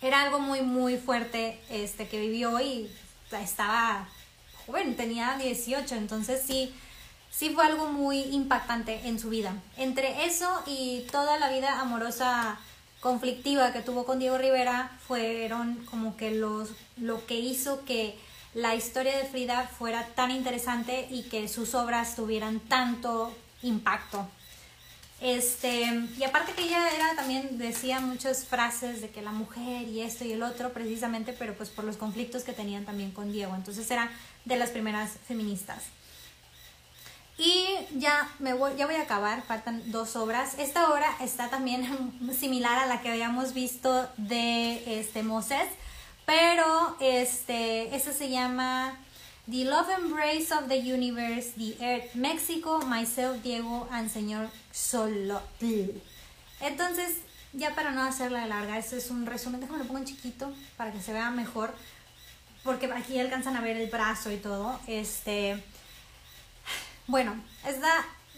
[0.00, 2.90] era algo muy, muy fuerte este, que vivió y
[3.32, 4.08] estaba
[4.66, 6.74] joven, tenía 18, entonces sí,
[7.30, 9.54] sí fue algo muy impactante en su vida.
[9.76, 12.58] Entre eso y toda la vida amorosa
[13.00, 18.18] conflictiva que tuvo con Diego Rivera fueron como que los lo que hizo que
[18.54, 23.32] la historia de Frida fuera tan interesante y que sus obras tuvieran tanto
[23.62, 24.26] impacto.
[25.20, 25.82] Este,
[26.16, 30.24] y aparte que ella era también decía muchas frases de que la mujer y esto
[30.24, 33.54] y el otro precisamente, pero pues por los conflictos que tenían también con Diego.
[33.54, 34.10] Entonces era
[34.44, 35.84] de las primeras feministas.
[37.38, 40.58] Y ya me voy, ya voy a acabar, faltan dos obras.
[40.58, 45.62] Esta obra está también similar a la que habíamos visto de este Moses,
[46.26, 48.98] pero este, esta se llama
[49.48, 55.92] The Love Embrace of the Universe, The Earth, México, Myself, Diego, and Señor Solotl.
[56.60, 57.18] Entonces,
[57.52, 60.90] ya para no hacerla larga, este es un resumen, déjame lo pongo en chiquito para
[60.90, 61.72] que se vea mejor,
[62.64, 64.80] porque aquí alcanzan a ver el brazo y todo.
[64.88, 65.62] Este
[67.08, 67.34] bueno,
[67.66, 67.90] esta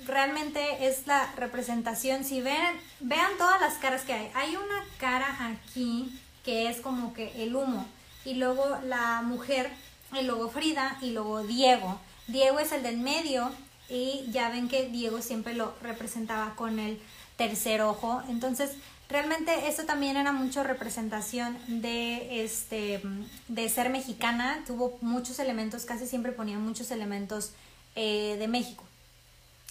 [0.07, 2.25] realmente es la representación.
[2.25, 4.31] Si ven, vean todas las caras que hay.
[4.35, 7.87] Hay una cara aquí que es como que el humo.
[8.25, 9.71] Y luego la mujer,
[10.19, 12.01] y luego Frida y luego Diego.
[12.27, 13.51] Diego es el del medio
[13.89, 17.01] y ya ven que Diego siempre lo representaba con el
[17.37, 18.23] tercer ojo.
[18.29, 18.73] Entonces,
[19.09, 23.03] realmente esto también era mucho representación de este
[23.49, 24.63] de ser mexicana.
[24.67, 27.53] Tuvo muchos elementos, casi siempre ponía muchos elementos
[27.95, 28.85] eh, de México.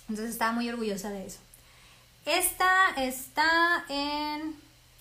[0.10, 1.40] Entonces estaba muy orgullosa de eso.
[2.26, 4.56] Esta está en...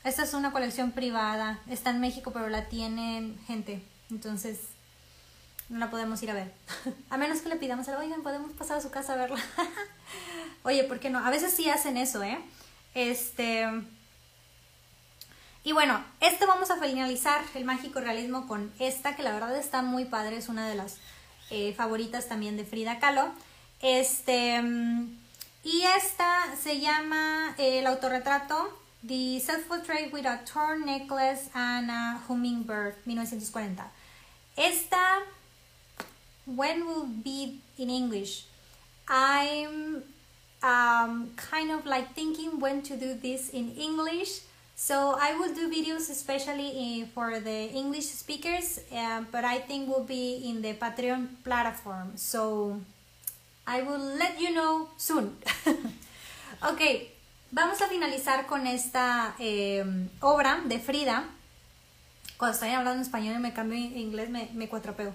[0.04, 1.60] Esta es una colección privada.
[1.68, 3.82] Está en México, pero la tienen gente.
[4.10, 4.60] Entonces,
[5.68, 6.52] no la podemos ir a ver.
[7.10, 9.42] a menos que le pidamos, oigan, podemos pasar a su casa a verla.
[10.62, 11.18] Oye, ¿por qué no?
[11.18, 12.38] A veces sí hacen eso, ¿eh?
[12.94, 13.66] Este...
[15.64, 19.82] Y bueno, este vamos a finalizar el mágico realismo con esta, que la verdad está
[19.82, 20.96] muy padre, es una de las
[21.50, 23.30] eh, favoritas también de Frida Kahlo.
[23.80, 24.60] Este,
[25.64, 32.20] y esta se llama eh, el autorretrato The Self-Portrait with a Torn Necklace and a
[32.26, 33.82] Hummingbird, 1940.
[34.56, 35.22] Esta,
[36.46, 38.46] when will be in English?
[39.08, 40.02] I'm
[40.62, 44.40] um, kind of like thinking when to do this in English.
[44.78, 49.88] So I will do videos especially in, for the English speakers, uh, but I think
[49.88, 52.12] will be in the Patreon platform.
[52.14, 52.78] So
[53.66, 55.34] I will let you know soon.
[56.62, 56.80] ok,
[57.50, 59.84] vamos a finalizar con esta eh,
[60.20, 61.24] obra de Frida.
[62.36, 65.12] Cuando estoy hablando en español y me cambio en inglés, me, me cuatropeo.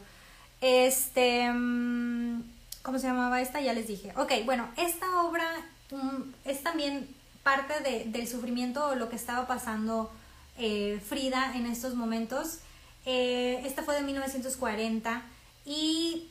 [0.59, 1.49] Este.
[1.49, 2.43] Mm,
[2.82, 3.61] ¿Cómo se llamaba esta?
[3.61, 4.11] Ya les dije.
[4.18, 5.47] Ok, bueno, esta obra
[5.91, 7.07] um, es también
[7.44, 10.12] parte de, del sufrimiento o lo que estaba pasando
[10.58, 12.60] eh, Frida en estos momentos.
[13.06, 15.22] Eh, esta fue de 1940
[15.66, 16.30] y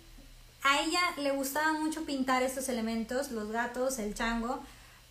[0.63, 4.63] a ella le gustaba mucho pintar estos elementos, los gatos, el chango,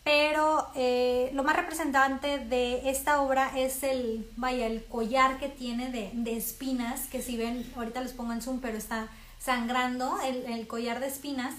[0.04, 5.92] pero eh, lo más representante de esta obra es el, vaya, el collar que tiene
[5.92, 10.68] de, de, espinas, que si ven, ahorita les pongo en zoom, pero está sangrando el,
[10.68, 11.54] collar de espinas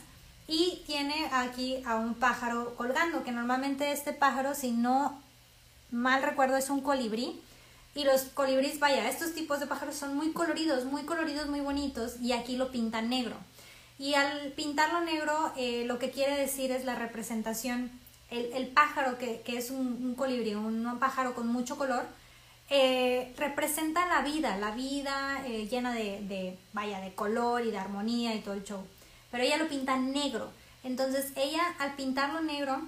[0.49, 5.21] y tiene aquí a un pájaro colgando, que normalmente este pájaro, si no
[5.91, 7.41] mal recuerdo, es un colibrí.
[7.95, 12.17] Y los colibríes, vaya, estos tipos de pájaros son muy coloridos, muy coloridos, muy bonitos,
[12.21, 13.37] y aquí lo pintan negro.
[13.99, 17.91] Y al pintarlo negro, eh, lo que quiere decir es la representación,
[18.31, 22.07] el, pájaro que, es un, colibrí, un pájaro con mucho color,
[22.71, 28.35] eh, representa la vida, la vida eh, llena de, vaya, de color y de armonía
[28.35, 28.83] y todo el show.
[29.33, 30.53] Pero ella lo pinta negro.
[30.85, 32.81] Entonces ella al pintarlo negro,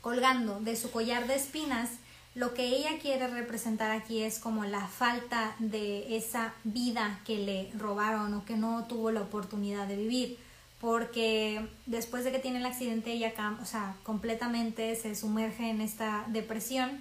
[0.00, 1.90] colgando de su collar de espinas,
[2.36, 7.70] lo que ella quiere representar aquí es como la falta de esa vida que le
[7.76, 10.38] robaron o que no tuvo la oportunidad de vivir.
[10.80, 16.24] Porque después de que tiene el accidente, ella o sea, completamente se sumerge en esta
[16.28, 17.00] depresión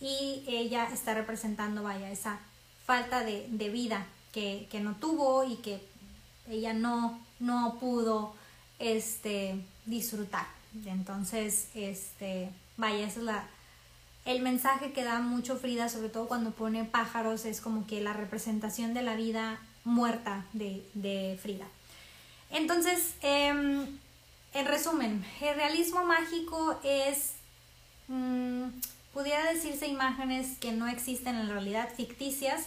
[0.00, 2.40] y ella está representando, vaya, esa
[2.84, 5.80] falta de, vida que, no tuvo y que
[6.48, 8.34] ella no, no pudo
[8.78, 10.46] este, disfrutar.
[10.86, 13.44] Entonces, este, vaya, ese es la,
[14.24, 18.12] el mensaje que da mucho Frida, sobre todo cuando pone pájaros, es como que la
[18.12, 21.66] representación de la vida muerta de, Frida.
[22.50, 23.86] Entonces, em,
[24.54, 27.32] en resumen, el realismo mágico es
[28.08, 28.68] mm,
[29.12, 32.66] pudiera decirse imágenes que no existen en realidad, ficticias,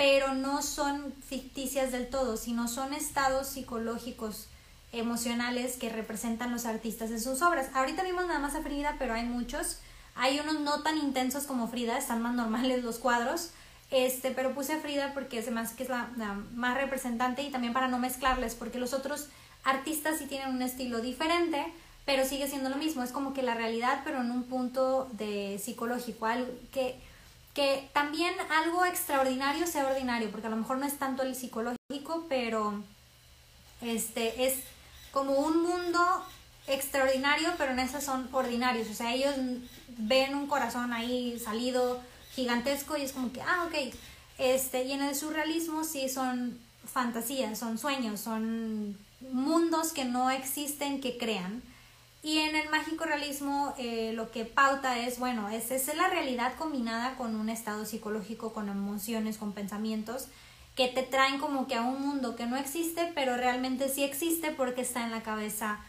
[0.00, 4.48] pero no son ficticias del todo, sino son estados psicológicos
[4.92, 7.68] emocionales que representan los artistas en sus obras.
[7.74, 9.78] Ahorita vimos nada más a Frida, pero hay muchos.
[10.14, 13.50] Hay unos no tan intensos como Frida, están más normales los cuadros.
[13.90, 17.50] Este, pero puse a Frida porque se me que es la, la más representante y
[17.50, 19.28] también para no mezclarles, porque los otros
[19.64, 21.62] artistas sí tienen un estilo diferente,
[22.06, 25.60] pero sigue siendo lo mismo, es como que la realidad, pero en un punto de
[25.62, 26.98] psicológico, algo que,
[27.54, 32.26] que también algo extraordinario sea ordinario, porque a lo mejor no es tanto el psicológico,
[32.28, 32.82] pero
[33.80, 34.60] este es
[35.10, 36.00] como un mundo
[36.66, 39.34] extraordinario, pero en esas son ordinarios, o sea, ellos
[39.88, 42.00] ven un corazón ahí salido
[42.34, 43.94] gigantesco y es como que, ah, ok,
[44.38, 48.96] este, y en el surrealismo sí son fantasías, son sueños, son
[49.32, 51.62] mundos que no existen, que crean.
[52.22, 56.54] Y en el mágico realismo eh, lo que pauta es, bueno, es, es la realidad
[56.56, 60.28] combinada con un estado psicológico, con emociones, con pensamientos
[60.76, 64.50] que te traen como que a un mundo que no existe, pero realmente sí existe
[64.50, 65.80] porque está en la cabeza.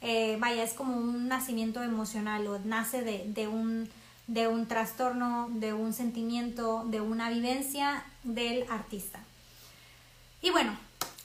[0.00, 3.88] Eh, vaya, es como un nacimiento emocional o nace de, de, un,
[4.26, 9.20] de un trastorno, de un sentimiento, de una vivencia del artista.
[10.42, 10.76] Y bueno,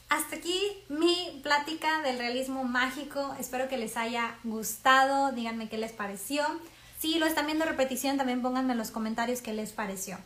[0.09, 0.59] hasta aquí
[0.89, 1.34] mi
[1.65, 3.35] del realismo mágico.
[3.39, 5.31] Espero que les haya gustado.
[5.31, 6.43] Díganme qué les pareció.
[6.99, 10.17] Si lo están viendo repetición, también pónganme en los comentarios qué les pareció.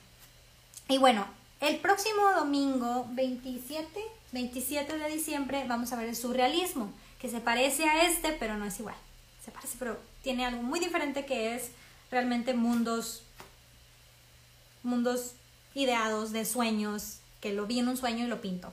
[0.89, 1.25] Y bueno,
[1.61, 3.87] el próximo domingo 27,
[4.33, 8.65] 27 de diciembre vamos a ver el surrealismo, que se parece a este, pero no
[8.65, 8.95] es igual.
[9.43, 11.71] Se parece, pero tiene algo muy diferente que es
[12.11, 13.23] realmente mundos
[14.83, 15.35] mundos
[15.73, 18.71] ideados de sueños, que lo vi en un sueño y lo pinto.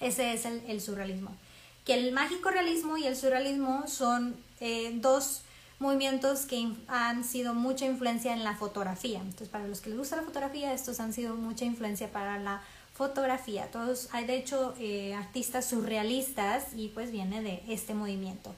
[0.00, 1.36] Ese es el, surrealismo.
[1.84, 5.42] Que el mágico realismo y el surrealismo son eh, dos
[5.78, 9.18] movimientos que han sido mucha influencia en la fotografía.
[9.18, 12.62] Entonces, para los que les gusta la fotografía, estos han sido mucha influencia para la
[12.94, 13.70] fotografía.
[13.70, 18.54] Todos hay de hecho eh, artistas surrealistas y pues viene de este movimiento.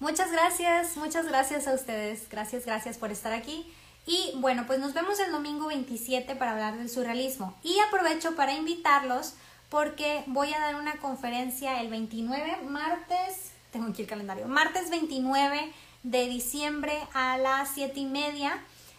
[0.00, 2.28] Muchas gracias, muchas gracias a ustedes.
[2.30, 3.66] Gracias, gracias por estar aquí.
[4.06, 7.54] Y bueno, pues nos vemos el domingo 27 para hablar del surrealismo.
[7.62, 9.34] Y aprovecho para invitarlos
[9.68, 15.72] porque voy a dar una conferencia el 29, martes, tengo aquí el calendario, martes 29
[16.02, 18.58] de diciembre a las 7 y media.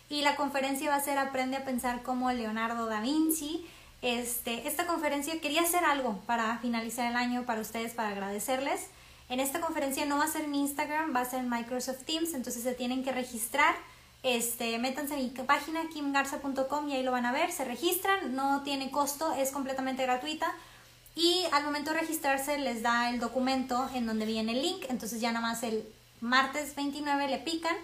[0.10, 3.66] Y la conferencia va a ser Aprende a pensar como Leonardo da Vinci.
[4.02, 8.88] Este, esta conferencia quería hacer algo para finalizar el año para ustedes, para agradecerles.
[9.30, 12.64] En esta conferencia no va a ser en Instagram, va a ser Microsoft Teams, entonces
[12.64, 13.76] se tienen que registrar
[14.24, 18.64] este, métanse a mi página kimgarza.com y ahí lo van a ver, se registran, no
[18.64, 20.54] tiene costo, es completamente gratuita
[21.16, 25.22] y al momento de registrarse les da el documento en donde viene el link, entonces
[25.22, 25.88] ya nada más el
[26.22, 27.76] martes 29 le pican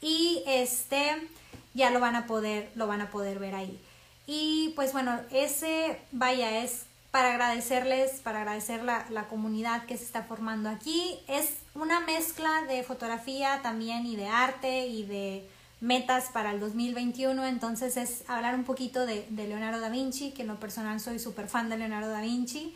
[0.00, 1.28] y este
[1.74, 3.80] ya lo van a poder lo van a poder ver ahí.
[4.26, 10.04] Y pues bueno, ese vaya es para agradecerles, para agradecer la, la comunidad que se
[10.04, 11.18] está formando aquí.
[11.28, 15.48] Es una mezcla de fotografía también y de arte y de
[15.82, 20.48] metas para el 2021, entonces es hablar un poquito de, Leonardo da Vinci, que en
[20.48, 22.72] lo personal soy súper fan de Leonardo da Vinci,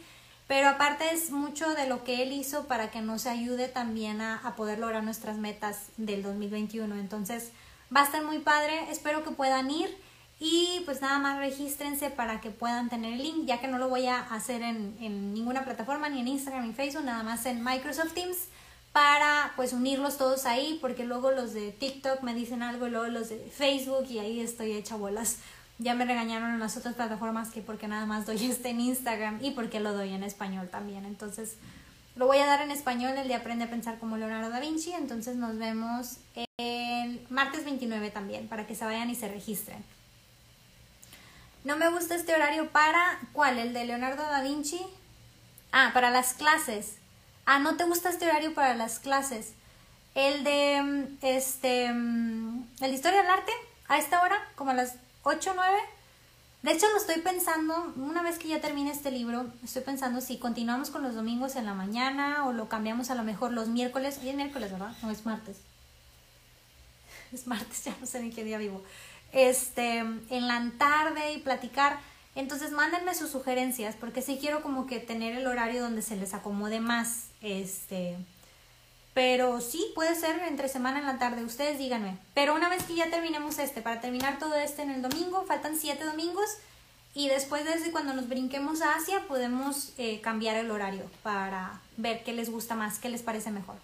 [0.48, 4.38] pero aparte es mucho de lo que él hizo para que nos ayude también a,
[4.38, 7.52] a poder lograr nuestras metas del 2021, entonces
[7.94, 9.96] va a estar muy padre, espero que puedan ir
[10.40, 13.88] y pues nada más regístrense para que puedan tener el link, ya que no lo
[13.88, 17.62] voy a hacer en, en ninguna plataforma, ni en Instagram ni Facebook, nada más en
[17.62, 18.48] Microsoft Teams
[18.96, 23.28] para pues unirlos todos ahí, porque luego los de TikTok me dicen algo, luego los
[23.28, 25.36] de Facebook y ahí estoy hecha bolas.
[25.76, 29.44] Ya me regañaron en las otras plataformas que porque nada más doy este en Instagram
[29.44, 31.04] y porque lo doy en español también.
[31.04, 31.56] Entonces
[32.14, 34.92] lo voy a dar en español el de Aprende a Pensar como Leonardo da Vinci.
[34.94, 36.16] Entonces nos vemos
[36.56, 39.84] el martes 29 también para que se vayan y se registren.
[41.64, 43.58] No me gusta este horario para, ¿cuál?
[43.58, 44.80] ¿El de Leonardo da Vinci?
[45.70, 46.96] Ah, para las clases.
[47.46, 49.52] Ah, ¿no te gusta este horario para las clases?
[50.16, 53.52] El de, mm, este, mm, el de Historia del Arte,
[53.86, 55.78] a esta hora, como a las 8 o 9.
[56.62, 60.38] De hecho, lo estoy pensando, una vez que ya termine este libro, estoy pensando si
[60.38, 64.18] continuamos con los domingos en la mañana o lo cambiamos a lo mejor los miércoles.
[64.20, 64.92] Hoy es miércoles, ¿verdad?
[65.02, 65.58] No, es martes.
[67.32, 68.82] Es martes, ya no sé ni qué día vivo.
[69.32, 71.98] Este, en la tarde y platicar
[72.36, 76.34] entonces mándenme sus sugerencias porque sí quiero como que tener el horario donde se les
[76.34, 77.28] acomode más.
[77.40, 78.16] Este,
[79.14, 82.18] pero sí, puede ser entre semana en la tarde, ustedes díganme.
[82.34, 85.76] Pero una vez que ya terminemos este, para terminar todo este en el domingo, faltan
[85.76, 86.58] siete domingos
[87.14, 92.22] y después de cuando nos brinquemos a Asia podemos eh, cambiar el horario para ver
[92.22, 93.76] qué les gusta más, qué les parece mejor.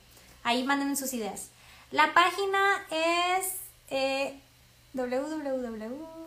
[0.45, 1.49] Ahí mándenme sus ideas.
[1.91, 3.55] La página es
[3.89, 4.39] eh,
[4.93, 6.22] www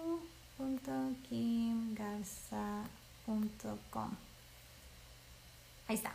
[1.29, 4.11] kimgarza.com.
[5.87, 6.13] Ahí está.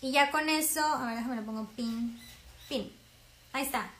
[0.00, 2.18] Y ya con eso, a ver, déjame lo pongo pin,
[2.68, 2.92] pin.
[3.52, 3.90] Ahí está.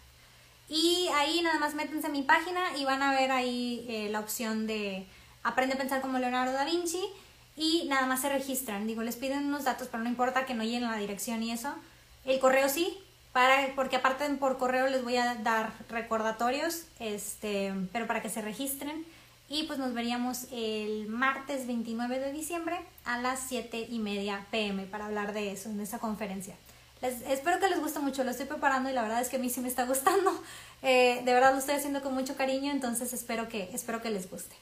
[0.68, 4.20] Y ahí nada más métanse a mi página y van a ver ahí eh, la
[4.20, 5.06] opción de
[5.42, 7.04] Aprende a pensar como Leonardo da Vinci
[7.56, 8.86] y nada más se registran.
[8.86, 11.74] Digo, les piden unos datos, pero no importa que no lleguen la dirección y eso.
[12.24, 12.96] El correo sí,
[13.34, 18.40] para, porque aparte por correo les voy a dar recordatorios, este, pero para que se
[18.40, 19.04] registren.
[19.48, 24.86] Y pues nos veríamos el martes 29 de diciembre a las 7 y media pm
[24.86, 26.54] para hablar de eso, en esa conferencia.
[27.02, 29.40] Les, espero que les guste mucho, lo estoy preparando y la verdad es que a
[29.40, 30.40] mí sí me está gustando.
[30.82, 34.30] Eh, de verdad lo estoy haciendo con mucho cariño, entonces espero que, espero que les
[34.30, 34.54] guste.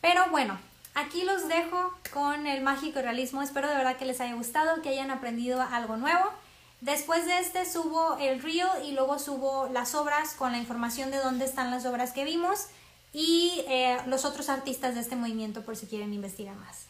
[0.00, 0.58] Pero bueno,
[0.94, 3.42] aquí los dejo con el mágico realismo.
[3.42, 6.32] Espero de verdad que les haya gustado, que hayan aprendido algo nuevo.
[6.80, 11.18] Después de este subo el reel y luego subo las obras con la información de
[11.18, 12.66] dónde están las obras que vimos
[13.12, 16.86] y eh, los otros artistas de este movimiento por si quieren investigar más.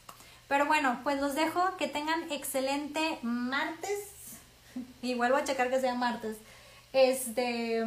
[0.48, 4.00] Pero bueno, pues los dejo, que tengan excelente martes
[5.02, 6.36] y vuelvo a checar que sea martes.
[6.92, 7.84] Este,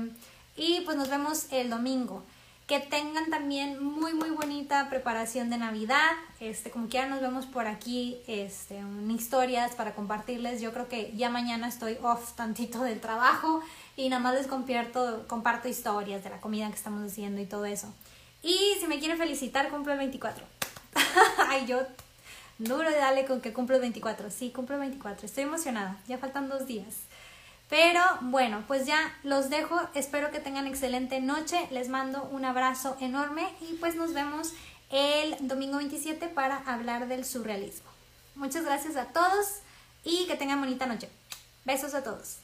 [0.55, 2.23] y pues nos vemos el domingo
[2.69, 6.11] que tengan también muy muy bonita preparación de Navidad.
[6.39, 10.61] Este, como quiera nos vemos por aquí este, historias para compartirles.
[10.61, 13.63] Yo creo que ya mañana estoy off tantito del trabajo
[13.97, 17.91] y nada más les comparto, historias de la comida que estamos haciendo y todo eso.
[18.43, 20.45] Y si me quieren felicitar, cumplo el 24.
[21.47, 21.79] Ay, yo
[22.59, 24.29] duro de darle con que cumplo el 24.
[24.29, 25.25] Sí, cumplo el 24.
[25.25, 25.97] Estoy emocionada.
[26.07, 27.08] Ya faltan dos días.
[27.69, 29.79] Pero bueno, pues ya los dejo.
[29.93, 31.67] Espero que tengan excelente noche.
[31.71, 34.53] Les mando un abrazo enorme y pues nos vemos
[34.89, 37.89] el domingo 27 para hablar del surrealismo.
[38.35, 39.59] Muchas gracias a todos
[40.03, 41.09] y que tengan bonita noche.
[41.63, 42.37] Besos a todos.